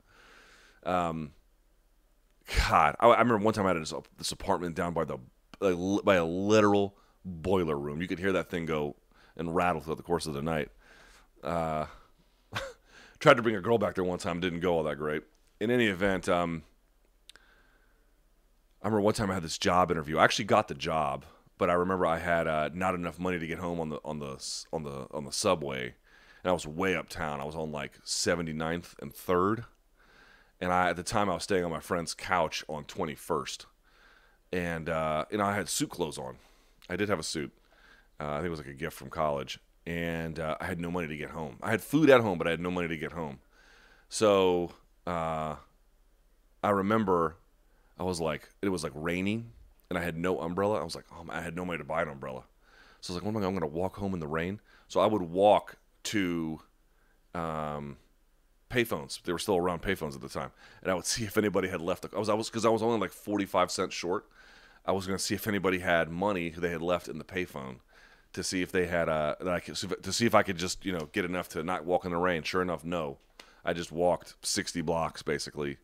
[0.84, 1.32] Um,
[2.70, 5.18] God, I, I remember one time I had this, this apartment down by the
[6.04, 8.00] by a literal boiler room.
[8.00, 8.96] You could hear that thing go
[9.36, 10.70] and rattle throughout the course of the night.
[11.44, 11.88] Uh,
[13.24, 15.24] tried to bring a girl back there one time, didn't go all that great.
[15.62, 16.64] In any event, um,
[18.82, 20.18] I remember one time I had this job interview.
[20.18, 21.24] I actually got the job,
[21.58, 24.20] but I remember I had uh, not enough money to get home on the on
[24.20, 24.38] the
[24.74, 25.96] on the on the subway,
[26.44, 27.40] and I was way uptown.
[27.40, 29.64] I was on like 79th and Third,
[30.60, 33.66] and I at the time I was staying on my friend's couch on 21st,
[34.52, 36.40] and uh, you know I had suit clothes on.
[36.90, 37.54] I did have a suit.
[38.20, 40.90] Uh, I think it was like a gift from college, and uh, I had no
[40.90, 41.58] money to get home.
[41.62, 43.40] I had food at home, but I had no money to get home.
[44.10, 44.72] So
[45.06, 45.56] uh,
[46.64, 47.38] I remember
[47.98, 49.52] I was like, it was like raining,
[49.90, 50.80] and I had no umbrella.
[50.80, 52.44] I was like, oh, I had no money to buy an umbrella.
[53.02, 53.48] So I was like, what am I?
[53.48, 54.60] I'm going to walk home in the rain.
[54.88, 56.62] So I would walk to
[57.36, 57.98] um,
[58.70, 59.22] payphones.
[59.24, 61.82] They were still around payphones at the time, and I would see if anybody had
[61.82, 62.06] left.
[62.14, 64.26] I was I was because I was only like 45 cents short.
[64.86, 67.24] I was going to see if anybody had money who they had left in the
[67.24, 67.78] payphone
[68.34, 70.92] to see if they had uh I could, to see if I could just you
[70.92, 72.44] know get enough to not walk in the rain.
[72.44, 73.18] Sure enough, no.
[73.66, 75.78] I just walked 60 blocks basically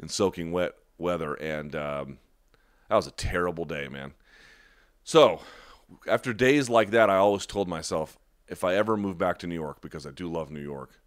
[0.00, 2.18] in soaking wet weather, and um,
[2.88, 4.12] that was a terrible day, man.
[5.02, 5.40] So
[6.06, 9.54] after days like that, I always told myself if I ever move back to New
[9.54, 11.00] York because I do love New York,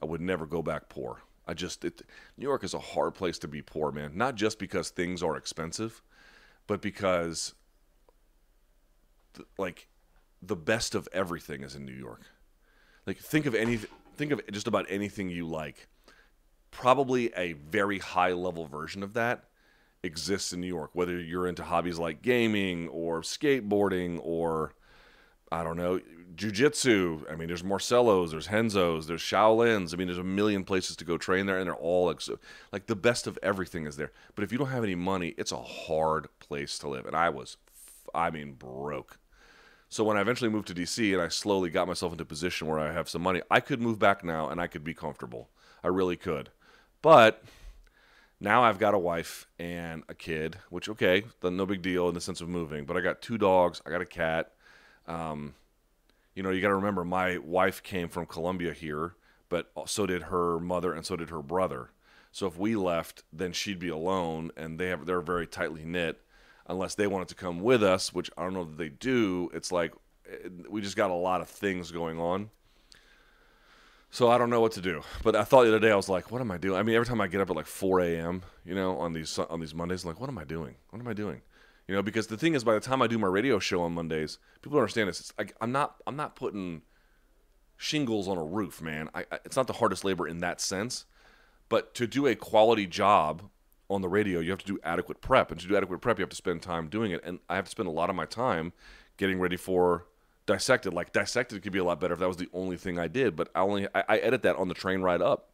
[0.00, 1.22] I would never go back poor.
[1.46, 2.02] I just it,
[2.36, 4.12] New York is a hard place to be poor, man.
[4.14, 6.02] Not just because things are expensive,
[6.66, 7.54] but because
[9.58, 9.88] like
[10.42, 12.22] the best of everything is in New York.
[13.06, 13.78] Like think of any
[14.16, 15.88] think of just about anything you like.
[16.70, 19.44] Probably a very high level version of that
[20.02, 20.90] exists in New York.
[20.94, 24.74] Whether you're into hobbies like gaming or skateboarding or
[25.50, 26.00] I don't know,
[26.34, 27.30] jujitsu.
[27.30, 29.92] I mean, there's Marcelos, there's Henzo's, there's Shaolin's.
[29.92, 32.38] I mean, there's a million places to go train there, and they're all so,
[32.72, 34.12] like the best of everything is there.
[34.34, 37.04] But if you don't have any money, it's a hard place to live.
[37.04, 37.58] And I was,
[38.14, 39.18] I mean, broke.
[39.92, 42.66] So when I eventually moved to DC and I slowly got myself into a position
[42.66, 45.50] where I have some money, I could move back now and I could be comfortable.
[45.84, 46.48] I really could.
[47.02, 47.44] But
[48.40, 52.22] now I've got a wife and a kid, which okay, no big deal in the
[52.22, 52.86] sense of moving.
[52.86, 54.52] But I got two dogs, I got a cat.
[55.06, 55.52] Um,
[56.34, 59.16] you know, you got to remember, my wife came from Colombia here,
[59.50, 61.90] but so did her mother and so did her brother.
[62.30, 66.18] So if we left, then she'd be alone, and they have they're very tightly knit.
[66.66, 69.50] Unless they wanted to come with us, which I don't know that they do.
[69.52, 69.92] It's like
[70.30, 72.50] eh, we just got a lot of things going on.
[74.10, 75.02] So I don't know what to do.
[75.22, 76.78] But I thought the other day I was like, what am I doing?
[76.78, 79.38] I mean, every time I get up at like 4 a.m., you know, on these
[79.38, 80.76] on these Mondays, I'm like, what am I doing?
[80.90, 81.40] What am I doing?
[81.88, 83.94] You know, because the thing is, by the time I do my radio show on
[83.94, 85.32] Mondays, people don't understand this.
[85.36, 86.82] Like I'm not I'm not putting
[87.76, 89.08] shingles on a roof, man.
[89.14, 91.06] I, I, it's not the hardest labor in that sense,
[91.68, 93.50] but to do a quality job
[93.94, 96.22] on the radio, you have to do adequate prep, and to do adequate prep, you
[96.22, 97.22] have to spend time doing it.
[97.24, 98.72] And I have to spend a lot of my time
[99.16, 100.06] getting ready for
[100.46, 100.92] dissected.
[100.92, 103.36] Like dissected could be a lot better if that was the only thing I did,
[103.36, 105.50] but I only I, I edit that on the train ride up.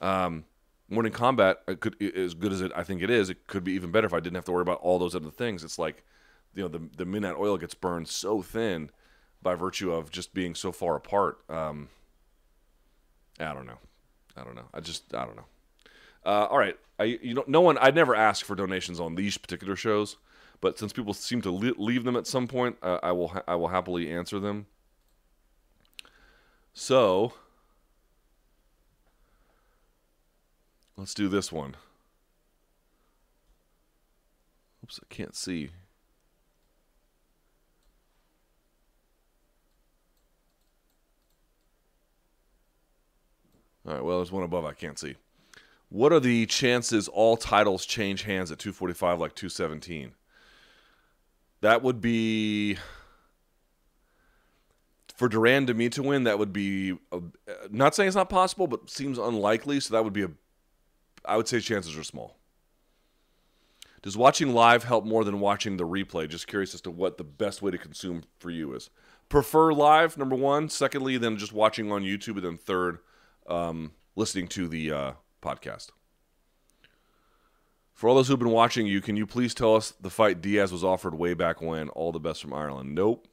[0.00, 0.44] Um,
[0.90, 3.90] Morning Kombat, could, as good as it I think it is, it could be even
[3.90, 5.62] better if I didn't have to worry about all those other things.
[5.62, 6.02] It's like,
[6.54, 8.90] you know, the the midnight oil gets burned so thin
[9.42, 11.38] by virtue of just being so far apart.
[11.48, 11.88] Um,
[13.38, 13.78] I don't know.
[14.36, 14.68] I don't know.
[14.72, 15.46] I just I don't know.
[16.28, 19.38] Uh, all right, I you know no one I'd never ask for donations on these
[19.38, 20.18] particular shows,
[20.60, 23.54] but since people seem to leave them at some point, uh, I will ha- I
[23.54, 24.66] will happily answer them.
[26.74, 27.32] So
[30.98, 31.76] Let's do this one.
[34.82, 35.70] Oops, I can't see.
[43.86, 45.14] All right, well, there's one above I can't see.
[45.90, 50.12] What are the chances all titles change hands at 245 like 217?
[51.60, 52.76] That would be
[55.16, 56.24] for de Randamie to win.
[56.24, 57.20] That would be a,
[57.70, 59.80] not saying it's not possible, but seems unlikely.
[59.80, 60.30] So that would be a
[61.24, 62.36] I would say chances are small.
[64.02, 66.28] Does watching live help more than watching the replay?
[66.28, 68.90] Just curious as to what the best way to consume for you is.
[69.28, 70.68] Prefer live, number one.
[70.68, 72.36] Secondly, then just watching on YouTube.
[72.36, 72.98] And then third,
[73.48, 75.90] um, listening to the uh, podcast.
[77.94, 80.70] For all those who've been watching you, can you please tell us the fight Diaz
[80.70, 81.88] was offered way back when?
[81.90, 82.94] All the best from Ireland.
[82.94, 83.26] Nope.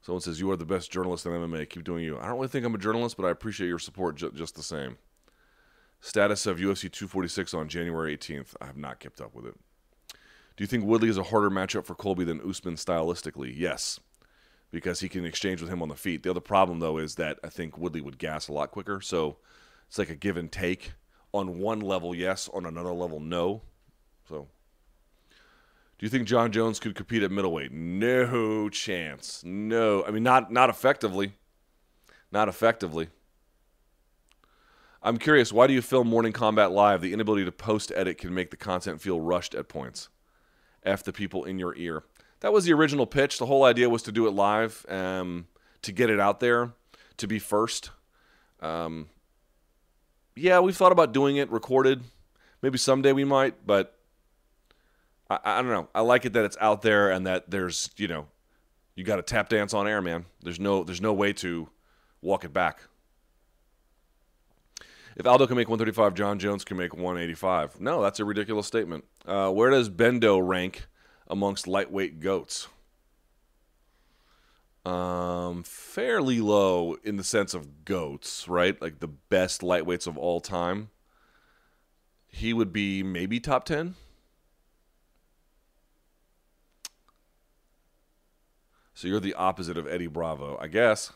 [0.00, 1.68] Someone says, You are the best journalist in MMA.
[1.68, 2.18] Keep doing you.
[2.18, 4.62] I don't really think I'm a journalist, but I appreciate your support ju- just the
[4.62, 4.96] same.
[6.00, 8.54] Status of UFC 246 on January 18th.
[8.60, 9.54] I have not kept up with it.
[10.56, 13.52] Do you think Woodley is a harder matchup for Colby than Usman stylistically?
[13.54, 14.00] Yes,
[14.70, 16.22] because he can exchange with him on the feet.
[16.22, 19.00] The other problem, though, is that I think Woodley would gas a lot quicker.
[19.00, 19.38] So
[19.88, 20.92] it's like a give and take
[21.32, 22.48] on one level, yes.
[22.52, 23.62] On another level, no.
[24.28, 24.48] So,
[25.98, 27.72] do you think Jon Jones could compete at middleweight?
[27.72, 29.42] No chance.
[29.44, 30.04] No.
[30.04, 31.32] I mean, not not effectively.
[32.32, 33.08] Not effectively.
[35.02, 37.00] I'm curious, why do you film Morning Kombat Live?
[37.00, 40.10] The inability to post edit can make the content feel rushed at points.
[40.84, 42.04] F the people in your ear.
[42.40, 43.38] That was the original pitch.
[43.38, 45.46] The whole idea was to do it live, um,
[45.82, 46.72] to get it out there,
[47.18, 47.90] to be first.
[48.60, 49.08] Um,
[50.34, 52.02] yeah, we've thought about doing it recorded.
[52.62, 53.96] Maybe someday we might, but
[55.28, 55.88] I, I don't know.
[55.94, 58.26] I like it that it's out there and that there's, you know,
[58.94, 60.26] you got to tap dance on air, man.
[60.42, 61.68] There's no, there's no way to
[62.22, 62.80] walk it back.
[65.16, 67.80] If Aldo can make 135, Jon Jones can make 185.
[67.80, 69.04] No, that's a ridiculous statement.
[69.26, 70.86] Uh, where does Bendo rank
[71.30, 72.68] amongst lightweight goats?
[74.84, 78.80] Um, fairly low in the sense of goats, right?
[78.80, 80.90] Like the best lightweights of all time.
[82.28, 83.94] He would be maybe top 10.
[88.94, 91.12] So you're the opposite of Eddie Bravo, I guess.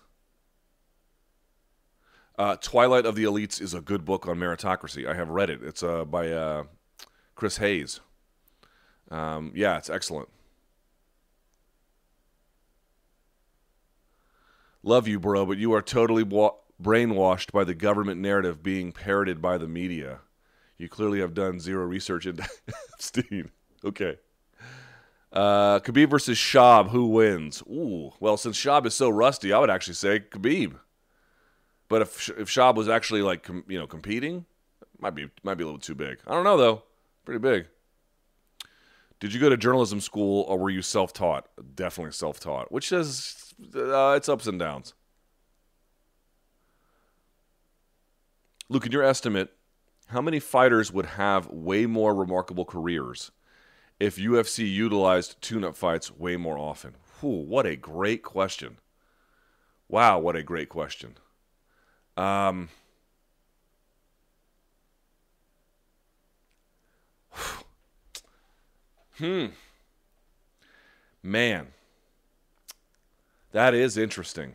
[2.38, 5.06] Uh, Twilight of the Elites is a good book on meritocracy.
[5.06, 5.62] I have read it.
[5.62, 6.64] It's uh, by uh,
[7.34, 8.00] Chris Hayes.
[9.10, 10.28] Um, yeah, it's excellent.
[14.82, 19.40] Love you, bro, but you are totally wa- brainwashed by the government narrative being parroted
[19.40, 20.20] by the media.
[20.76, 22.46] You clearly have done zero research into
[22.94, 23.50] Epstein.
[23.84, 24.18] Okay.
[25.32, 27.62] Uh, Khabib versus Schaub, who wins?
[27.62, 30.74] Ooh, well, since Schaub is so rusty, I would actually say Khabib.
[31.88, 34.46] But if if Schaub was actually like com, you know competing,
[34.98, 36.18] might be might be a little too big.
[36.26, 36.82] I don't know though.
[37.24, 37.66] Pretty big.
[39.24, 41.48] Did you go to journalism school or were you self-taught?
[41.74, 44.92] Definitely self-taught, which is uh, it's ups and downs.
[48.68, 49.50] Luke, in your estimate,
[50.08, 53.30] how many fighters would have way more remarkable careers
[53.98, 56.92] if UFC utilized tune-up fights way more often?
[57.20, 58.76] Whew, what a great question.
[59.88, 61.16] Wow, what a great question.
[62.18, 62.68] Um,
[69.18, 69.46] hmm.
[71.22, 71.68] Man,
[73.52, 74.54] that is interesting.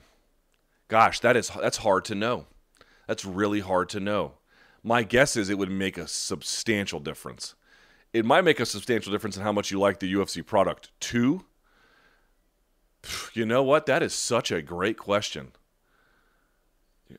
[0.88, 2.46] Gosh, that is that's hard to know.
[3.08, 4.34] That's really hard to know.
[4.84, 7.56] My guess is it would make a substantial difference.
[8.14, 11.46] It might make a substantial difference in how much you like the UFC product too.
[13.34, 13.86] You know what?
[13.86, 15.54] That is such a great question.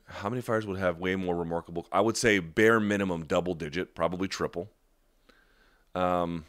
[0.05, 1.87] How many fires would have way more remarkable?
[1.91, 4.69] I would say bare minimum double digit, probably triple.
[5.95, 6.45] Um,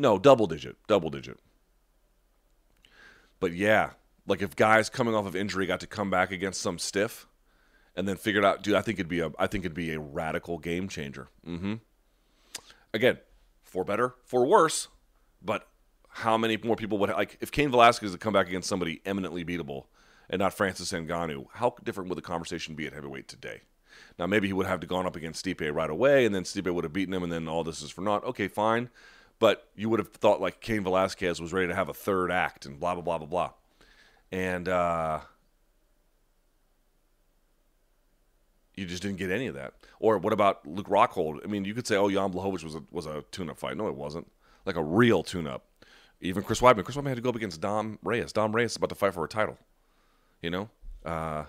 [0.00, 1.38] no, double digit, double digit.
[3.38, 3.90] But yeah,
[4.26, 7.26] like if guys coming off of injury got to come back against some stiff,
[7.96, 10.00] and then figured out, dude, I think it'd be a, I think it'd be a
[10.00, 11.28] radical game changer.
[11.46, 11.74] Mm-hmm.
[12.92, 13.18] Again,
[13.62, 14.88] for better, for worse,
[15.42, 15.68] but
[16.08, 19.44] how many more people would like if Cain Velasquez had come back against somebody eminently
[19.44, 19.84] beatable?
[20.30, 23.62] and not Francis Ngannou, how different would the conversation be at heavyweight today?
[24.18, 26.72] Now, maybe he would have to gone up against Stipe right away, and then Stipe
[26.72, 28.24] would have beaten him, and then all this is for naught.
[28.24, 28.88] Okay, fine.
[29.40, 32.66] But you would have thought like Cain Velasquez was ready to have a third act
[32.66, 33.50] and blah, blah, blah, blah, blah.
[34.30, 35.20] And uh,
[38.76, 39.74] you just didn't get any of that.
[39.98, 41.40] Or what about Luke Rockhold?
[41.42, 43.76] I mean, you could say, oh, Jan Blachowicz was a, was a tune-up fight.
[43.76, 44.30] No, it wasn't.
[44.66, 45.64] Like a real tune-up.
[46.20, 46.84] Even Chris Weidman.
[46.84, 48.32] Chris Weidman had to go up against Dom Reyes.
[48.32, 49.56] Dom Reyes is about to fight for a title.
[50.42, 50.68] You know,
[51.04, 51.44] uh,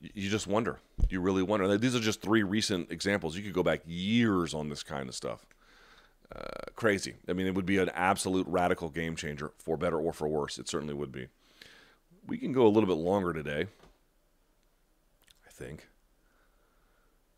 [0.00, 0.78] you just wonder.
[1.10, 1.76] You really wonder.
[1.76, 3.36] These are just three recent examples.
[3.36, 5.44] You could go back years on this kind of stuff.
[6.34, 7.14] Uh, crazy.
[7.28, 10.58] I mean, it would be an absolute radical game changer for better or for worse.
[10.58, 11.28] It certainly would be.
[12.26, 13.66] We can go a little bit longer today.
[15.46, 15.86] I think.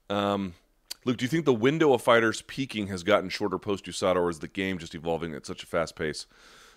[0.09, 0.55] Um,
[1.05, 4.31] Luke, do you think the window of fighters peaking has gotten shorter post USADA, or
[4.31, 6.27] is the game just evolving at such a fast pace?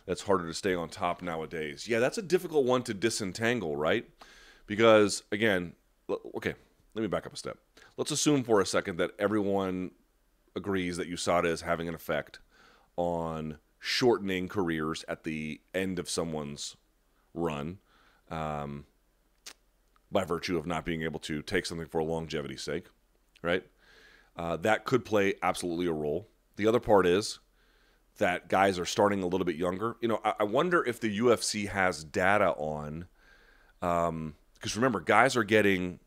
[0.09, 1.87] that's harder to stay on top nowadays.
[1.87, 4.09] Yeah, that's a difficult one to disentangle, right?
[4.65, 5.73] Because again,
[6.09, 6.55] okay,
[6.95, 7.59] let me back up a step.
[7.95, 9.91] Let's assume for a second that everyone
[10.55, 12.39] agrees that USADA is having an effect
[12.95, 16.75] on shortening careers at the end of someone's
[17.33, 17.79] run
[18.29, 18.85] um,
[20.11, 22.87] by virtue of not being able to take something for longevity's sake,
[23.41, 23.63] right?
[24.35, 26.27] Uh, that could play absolutely a role.
[26.55, 27.39] The other part is
[28.17, 29.95] that guys are starting a little bit younger.
[30.01, 33.07] You know, I, I wonder if the UFC has data on,
[33.79, 34.35] because um,
[34.75, 35.99] remember, guys are getting,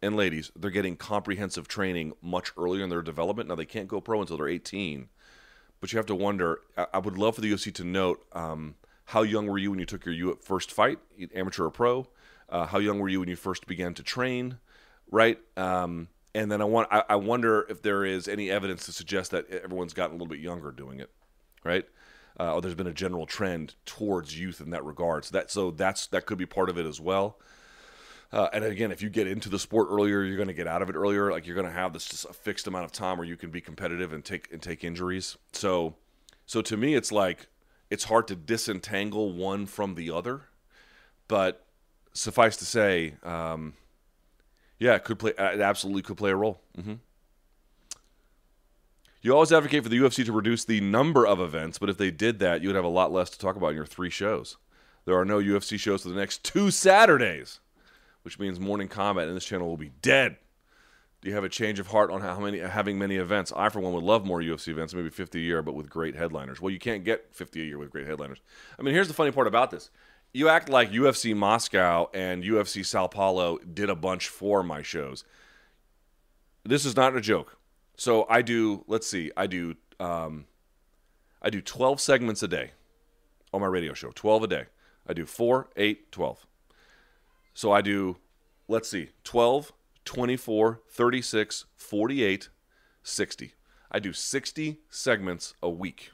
[0.00, 3.48] and ladies, they're getting comprehensive training much earlier in their development.
[3.48, 5.08] Now they can't go pro until they're 18,
[5.80, 6.60] but you have to wonder.
[6.76, 8.76] I, would love for the UFC to note um,
[9.06, 10.98] how young were you when you took your U first fight,
[11.34, 12.06] amateur or pro?
[12.48, 14.58] Uh, how young were you when you first began to train?
[15.10, 15.38] Right?
[15.56, 19.32] Um, and then I want I, I wonder if there is any evidence to suggest
[19.32, 21.10] that everyone's gotten a little bit younger doing it,
[21.64, 21.86] right?
[22.38, 25.24] Uh, or there's been a general trend towards youth in that regard.
[25.24, 27.38] So that so that's that could be part of it as well.
[28.30, 30.82] Uh, and again, if you get into the sport earlier, you're going to get out
[30.82, 31.30] of it earlier.
[31.30, 33.50] Like you're going to have this just a fixed amount of time where you can
[33.50, 35.38] be competitive and take and take injuries.
[35.52, 35.94] So,
[36.44, 37.48] so to me, it's like
[37.88, 40.42] it's hard to disentangle one from the other.
[41.26, 41.64] But
[42.12, 43.74] suffice to say, um,
[44.78, 45.32] yeah, it could play.
[45.38, 46.60] It absolutely could play a role.
[46.76, 46.94] Mm-hmm.
[49.20, 52.10] You always advocate for the UFC to reduce the number of events, but if they
[52.10, 54.56] did that, you would have a lot less to talk about in your three shows.
[55.06, 57.58] There are no UFC shows for the next two Saturdays
[58.28, 60.36] which means Morning Kombat in this channel will be dead.
[61.22, 63.54] Do you have a change of heart on how many having many events?
[63.56, 66.14] I, for one, would love more UFC events, maybe 50 a year, but with great
[66.14, 66.60] headliners.
[66.60, 68.42] Well, you can't get 50 a year with great headliners.
[68.78, 69.88] I mean, here's the funny part about this:
[70.34, 75.24] you act like UFC Moscow and UFC Sao Paulo did a bunch for my shows.
[76.66, 77.56] This is not a joke.
[77.96, 78.84] So I do.
[78.86, 79.32] Let's see.
[79.38, 79.74] I do.
[79.98, 80.44] Um,
[81.40, 82.72] I do 12 segments a day
[83.54, 84.10] on my radio show.
[84.14, 84.64] 12 a day.
[85.06, 86.46] I do 4, 8, 12.
[87.58, 88.18] So I do,
[88.68, 89.72] let's see, 12,
[90.04, 92.50] 24, 36, 48,
[93.02, 93.54] 60.
[93.90, 96.12] I do 60 segments a week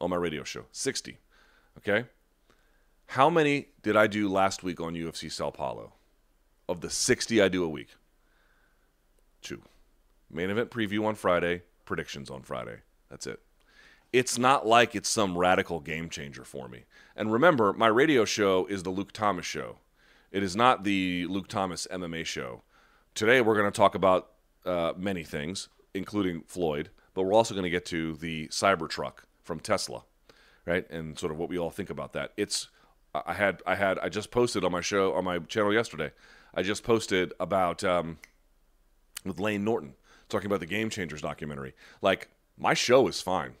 [0.00, 0.64] on my radio show.
[0.72, 1.18] 60.
[1.78, 2.06] Okay?
[3.06, 5.92] How many did I do last week on UFC Sao Paulo?
[6.68, 7.90] Of the 60 I do a week?
[9.42, 9.62] Two.
[10.28, 12.78] Main event preview on Friday, predictions on Friday.
[13.08, 13.38] That's it.
[14.12, 16.82] It's not like it's some radical game changer for me.
[17.14, 19.76] And remember, my radio show is the Luke Thomas show.
[20.30, 22.62] It is not the Luke Thomas MMA show.
[23.14, 24.30] Today, we're going to talk about
[24.64, 29.58] uh, many things, including Floyd, but we're also going to get to the Cybertruck from
[29.58, 30.04] Tesla,
[30.64, 30.88] right?
[30.88, 32.32] And sort of what we all think about that.
[32.36, 32.68] It's
[33.12, 36.12] I had I had I just posted on my show on my channel yesterday.
[36.54, 38.18] I just posted about um,
[39.24, 39.94] with Layne Norton
[40.28, 41.74] talking about the Game Changers documentary.
[42.02, 43.54] Like my show is fine.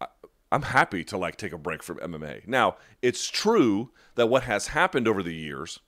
[0.00, 0.06] I,
[0.52, 2.46] I'm happy to like take a break from MMA.
[2.46, 5.80] Now, it's true that what has happened over the years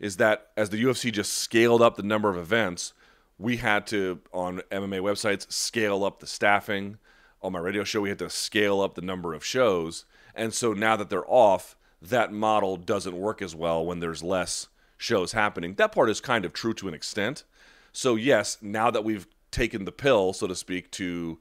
[0.00, 2.94] is that as the UFC just scaled up the number of events,
[3.38, 6.98] we had to on MMA websites scale up the staffing.
[7.42, 10.04] On my radio show, we had to scale up the number of shows.
[10.34, 14.68] And so now that they're off, that model doesn't work as well when there's less
[14.96, 15.74] shows happening.
[15.74, 17.44] That part is kind of true to an extent.
[17.92, 21.38] So, yes, now that we've taken the pill, so to speak, to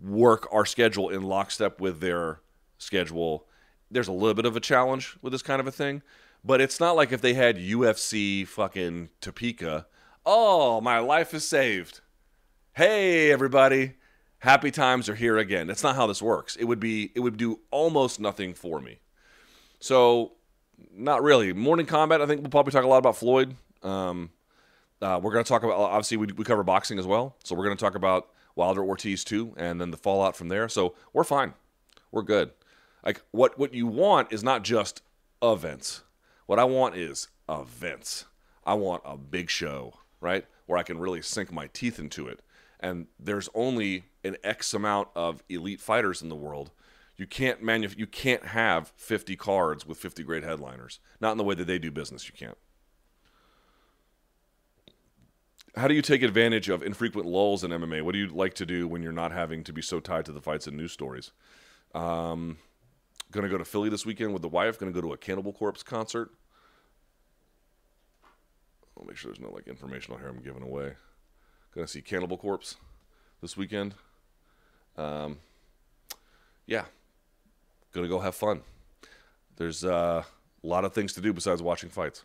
[0.00, 2.40] work our schedule in lockstep with their
[2.78, 3.46] schedule,
[3.90, 6.02] there's a little bit of a challenge with this kind of a thing.
[6.44, 9.86] But it's not like if they had UFC fucking Topeka.
[10.26, 12.00] Oh, my life is saved.
[12.74, 13.94] Hey, everybody.
[14.38, 15.68] Happy times are here again.
[15.68, 16.56] That's not how this works.
[16.56, 18.98] It would be it would do almost nothing for me.
[19.78, 20.32] So,
[20.92, 21.52] not really.
[21.52, 23.54] Morning Kombat, I think we'll probably talk a lot about Floyd.
[23.84, 24.30] Um,
[25.00, 27.64] uh, we're going to talk about obviously we, we cover boxing as well, so we're
[27.64, 30.68] going to talk about Wilder Ortiz too, and then the fallout from there.
[30.68, 31.54] So we're fine,
[32.10, 32.50] we're good.
[33.04, 35.02] Like what what you want is not just
[35.40, 36.02] events.
[36.46, 38.26] What I want is events.
[38.64, 40.46] I want a big show, right?
[40.66, 42.40] Where I can really sink my teeth into it.
[42.80, 46.72] And there's only an X amount of elite fighters in the world.
[47.16, 50.98] You can't manuf- you can't have 50 cards with 50 great headliners.
[51.20, 52.58] Not in the way that they do business, you can't.
[55.76, 58.02] How do you take advantage of infrequent lulls in MMA?
[58.02, 60.32] What do you like to do when you're not having to be so tied to
[60.32, 61.30] the fights and news stories?
[61.94, 62.58] Um,
[63.32, 64.78] Going to go to Philly this weekend with the wife.
[64.78, 66.30] Going to go to a Cannibal Corpse concert.
[68.96, 70.92] I'll make sure there's no like information on here I'm giving away.
[71.74, 72.76] Going to see Cannibal Corpse
[73.40, 73.94] this weekend.
[74.98, 75.38] Um,
[76.66, 76.84] yeah,
[77.92, 78.60] going to go have fun.
[79.56, 80.24] There's uh,
[80.62, 82.24] a lot of things to do besides watching fights.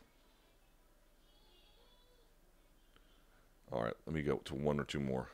[3.72, 5.30] All right, let me go to one or two more.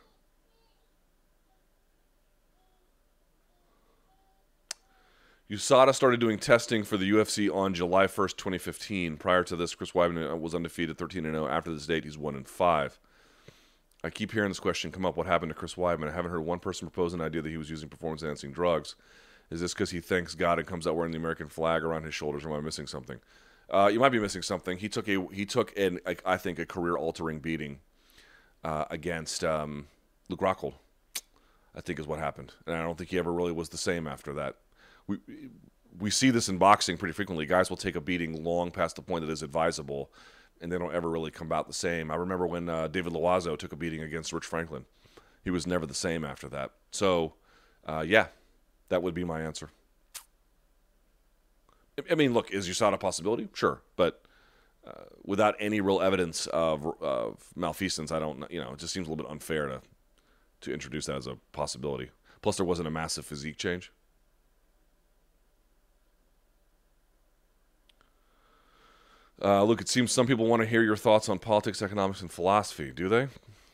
[5.54, 9.18] USADA started doing testing for the UFC on July 1st, 2015.
[9.18, 11.48] Prior to this, Chris Weidman was undefeated 13 0.
[11.48, 13.00] After this date, he's 1 and 5.
[14.04, 16.10] I keep hearing this question come up what happened to Chris Weidman?
[16.10, 18.96] I haven't heard one person propose an idea that he was using performance enhancing drugs.
[19.52, 22.16] Is this because he thanks God and comes out wearing the American flag around his
[22.16, 23.20] shoulders, or am I missing something?
[23.70, 24.80] Uh, you might be missing something.
[24.80, 27.80] He took a he took an I think a career altering beating
[28.64, 29.86] uh, against um,
[30.30, 30.74] Luke Rockhold.
[31.76, 34.08] I think is what happened, and I don't think he ever really was the same
[34.08, 34.56] after that
[35.08, 35.20] we
[36.00, 37.46] we see this in boxing pretty frequently.
[37.46, 40.12] Guys will take a beating long past the point that is advisable,
[40.62, 42.10] and they don't ever really come out the same.
[42.12, 44.86] I remember when uh, David Loiseau took a beating against Rich Franklin;
[45.44, 46.72] he was never the same after that.
[46.92, 47.34] So,
[47.86, 48.28] uh, yeah,
[48.90, 49.70] that would be my answer.
[52.10, 53.50] I mean, look, is USADA a possibility?
[53.54, 54.24] Sure, but
[54.86, 58.12] uh, without any real evidence of, of malfeasance.
[58.12, 59.82] I don't, you know, it just seems a little bit unfair to
[60.62, 62.10] to introduce that as a possibility.
[62.42, 63.92] Plus, there wasn't a massive physique change.
[69.44, 72.32] Uh, Luke, it seems some people want to hear your thoughts on politics, economics, and
[72.32, 72.92] philosophy.
[72.92, 73.28] Do they?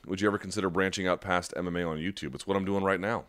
[0.08, 2.34] Would you ever consider branching out past MMA on YouTube?
[2.34, 3.26] It's what I'm doing right now.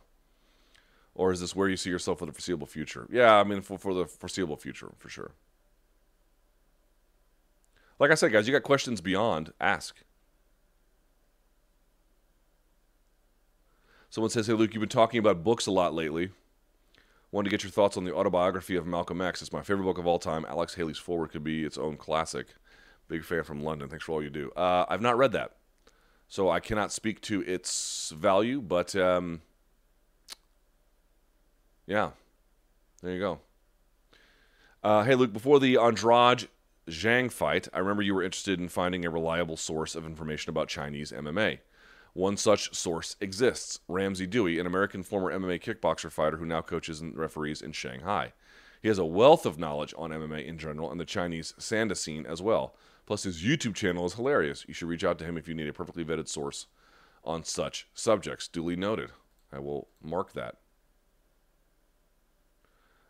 [1.14, 3.06] Or is this where you see yourself for the foreseeable future?
[3.10, 5.32] Yeah, I mean, for, for the foreseeable future, for sure.
[7.98, 9.96] Like I said, guys, you got questions beyond, ask.
[14.08, 16.30] Someone says, Hey, Luke, you've been talking about books a lot lately.
[17.32, 19.40] Wanted to get your thoughts on the autobiography of Malcolm X.
[19.40, 20.44] It's my favorite book of all time.
[20.48, 22.48] Alex Haley's Foreword could be its own classic.
[23.06, 23.88] Big fan from London.
[23.88, 24.50] Thanks for all you do.
[24.56, 25.56] Uh, I've not read that,
[26.26, 29.42] so I cannot speak to its value, but um,
[31.86, 32.10] yeah,
[33.02, 33.40] there you go.
[34.82, 36.48] Uh, hey, Luke, before the Andrade
[36.88, 40.68] Zhang fight, I remember you were interested in finding a reliable source of information about
[40.68, 41.58] Chinese MMA.
[42.12, 47.00] One such source exists Ramsey Dewey, an American former MMA kickboxer fighter who now coaches
[47.00, 48.32] and referees in Shanghai.
[48.82, 52.26] He has a wealth of knowledge on MMA in general and the Chinese Sanda scene
[52.26, 52.74] as well.
[53.06, 54.64] Plus, his YouTube channel is hilarious.
[54.66, 56.66] You should reach out to him if you need a perfectly vetted source
[57.24, 58.48] on such subjects.
[58.48, 59.10] Duly noted.
[59.52, 60.56] I will mark that.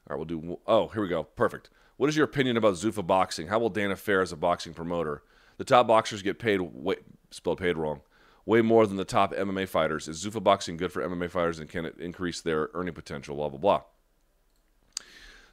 [0.09, 0.59] All right, we'll do.
[0.67, 1.23] Oh, here we go.
[1.23, 1.71] Perfect.
[1.97, 3.49] What is your opinion about Zuffa Boxing?
[3.49, 5.23] How will Dana fare as a boxing promoter?
[5.59, 6.61] The top boxers get paid.
[6.61, 7.01] Wait,
[7.31, 8.01] spelled paid wrong
[8.51, 10.09] way more than the top MMA fighters.
[10.09, 13.37] Is Zuffa boxing good for MMA fighters and can it increase their earning potential?
[13.37, 13.83] Blah, blah, blah.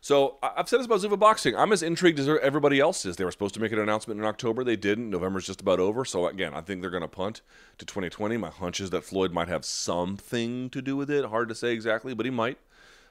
[0.01, 1.55] So I've said this about Zuffa boxing.
[1.55, 3.15] I'm as intrigued as everybody else is.
[3.15, 4.63] They were supposed to make an announcement in October.
[4.63, 5.11] They didn't.
[5.11, 6.05] November's just about over.
[6.05, 7.41] So again, I think they're going to punt
[7.77, 8.35] to 2020.
[8.37, 11.23] My hunch is that Floyd might have something to do with it.
[11.25, 12.57] Hard to say exactly, but he might.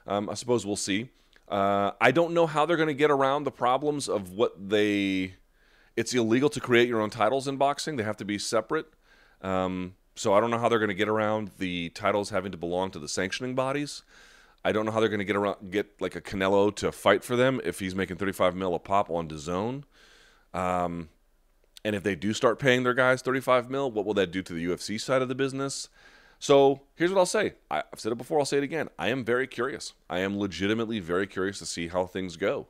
[0.05, 1.11] Um, I suppose we'll see.
[1.47, 5.35] Uh, I don't know how they're going to get around the problems of what they.
[5.95, 7.95] It's illegal to create your own titles in boxing.
[7.95, 8.87] They have to be separate.
[9.41, 12.57] Um, so I don't know how they're going to get around the titles having to
[12.57, 14.03] belong to the sanctioning bodies.
[14.65, 17.23] I don't know how they're going to get around get like a Canelo to fight
[17.23, 19.83] for them if he's making 35 mil a pop on DAZN.
[20.53, 21.09] Um,
[21.85, 24.53] and if they do start paying their guys 35 mil, what will that do to
[24.53, 25.87] the UFC side of the business?
[26.39, 27.53] So here's what I'll say.
[27.71, 28.39] I've said it before.
[28.39, 28.89] I'll say it again.
[28.99, 29.93] I am very curious.
[30.09, 32.67] I am legitimately very curious to see how things go.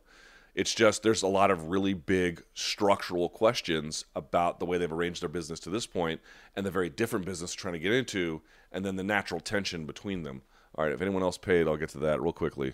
[0.58, 5.22] It's just there's a lot of really big structural questions about the way they've arranged
[5.22, 6.20] their business to this point
[6.56, 10.24] and the very different business trying to get into, and then the natural tension between
[10.24, 10.42] them.
[10.74, 12.74] All right, if anyone else paid, I'll get to that real quickly.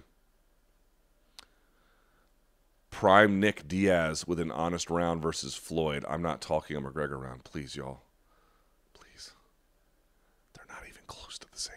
[2.89, 6.05] Prime Nick Diaz with an honest round versus Floyd.
[6.07, 7.43] I'm not talking a McGregor round.
[7.43, 8.03] Please, y'all.
[8.93, 9.33] Please.
[10.53, 11.73] They're not even close to the same.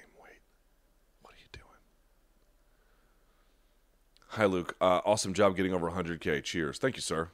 [4.37, 4.77] Hi, Luke.
[4.83, 6.45] Uh, awesome job getting over 100K.
[6.45, 6.77] Cheers.
[6.77, 7.31] Thank you, sir.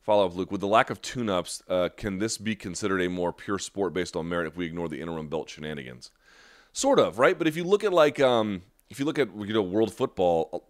[0.00, 0.52] Follow up, Luke.
[0.52, 3.92] With the lack of tune ups, uh, can this be considered a more pure sport
[3.92, 6.12] based on merit if we ignore the interim belt shenanigans?
[6.72, 7.36] Sort of, right?
[7.36, 10.68] But if you look at, like, um, if you look at, you know, world football,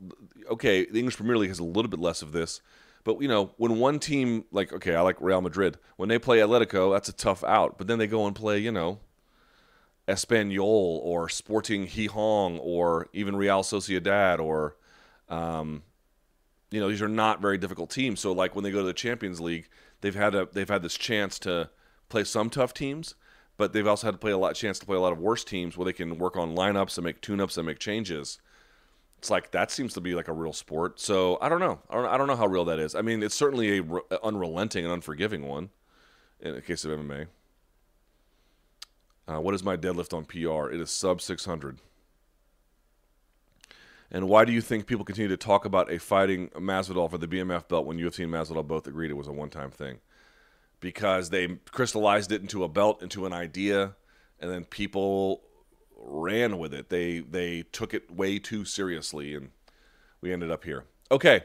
[0.49, 2.62] uh, okay, the English Premier League has a little bit less of this.
[3.05, 6.39] But, you know, when one team, like, okay, I like Real Madrid, when they play
[6.39, 7.77] Atletico, that's a tough out.
[7.77, 9.01] But then they go and play, you know,
[10.09, 14.77] Espanyol or Sporting Gijón or even Real Sociedad or
[15.31, 15.82] um,
[16.70, 18.20] you know, these are not very difficult teams.
[18.20, 19.69] So like when they go to the Champions League,
[20.01, 21.70] they've had a they've had this chance to
[22.09, 23.15] play some tough teams,
[23.57, 25.44] but they've also had to play a lot chance to play a lot of worse
[25.44, 28.39] teams where they can work on lineups and make tune-ups and make changes.
[29.19, 30.98] It's like that seems to be like a real sport.
[30.98, 31.81] So I don't know.
[31.90, 32.94] I don't, I don't know how real that is.
[32.94, 35.70] I mean, it's certainly a re- unrelenting and unforgiving one
[36.40, 37.27] in the case of MMA.
[39.28, 40.73] Uh, what is my deadlift on PR?
[40.73, 41.81] It is sub 600.
[44.11, 47.28] And why do you think people continue to talk about a fighting Masvidal for the
[47.28, 50.01] BMF belt when UFC and Masvidal both agreed it was a one-time thing?
[50.81, 53.95] Because they crystallized it into a belt, into an idea,
[54.41, 55.43] and then people
[55.97, 56.89] ran with it.
[56.89, 59.51] They they took it way too seriously, and
[60.20, 60.85] we ended up here.
[61.11, 61.43] Okay.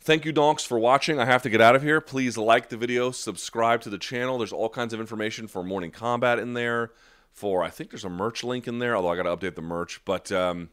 [0.00, 1.18] Thank you, donks, for watching.
[1.18, 2.00] I have to get out of here.
[2.00, 4.38] Please like the video, subscribe to the channel.
[4.38, 6.92] There's all kinds of information for Morning Kombat in there.
[7.32, 9.62] For I think there's a merch link in there, although I got to update the
[9.62, 10.00] merch.
[10.04, 10.70] But um,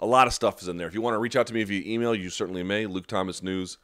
[0.00, 0.88] a lot of stuff is in there.
[0.88, 2.86] If you want to reach out to me via email, you certainly may.
[2.86, 3.78] Luke Thomas News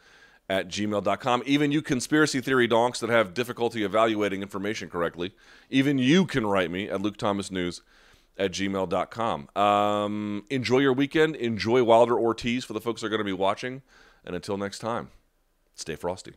[0.49, 1.43] at gmail.com.
[1.47, 5.35] Even you conspiracy theory donks that have difficulty evaluating information correctly,
[5.71, 7.83] even you can write me at Luke Thomas News
[8.39, 9.49] at gmail.com.
[9.57, 11.37] Um, enjoy your weekend.
[11.37, 13.83] Enjoy Wilder Ortiz for the folks that are going to be watching.
[14.25, 15.11] And until next time,
[15.75, 16.35] stay frosty.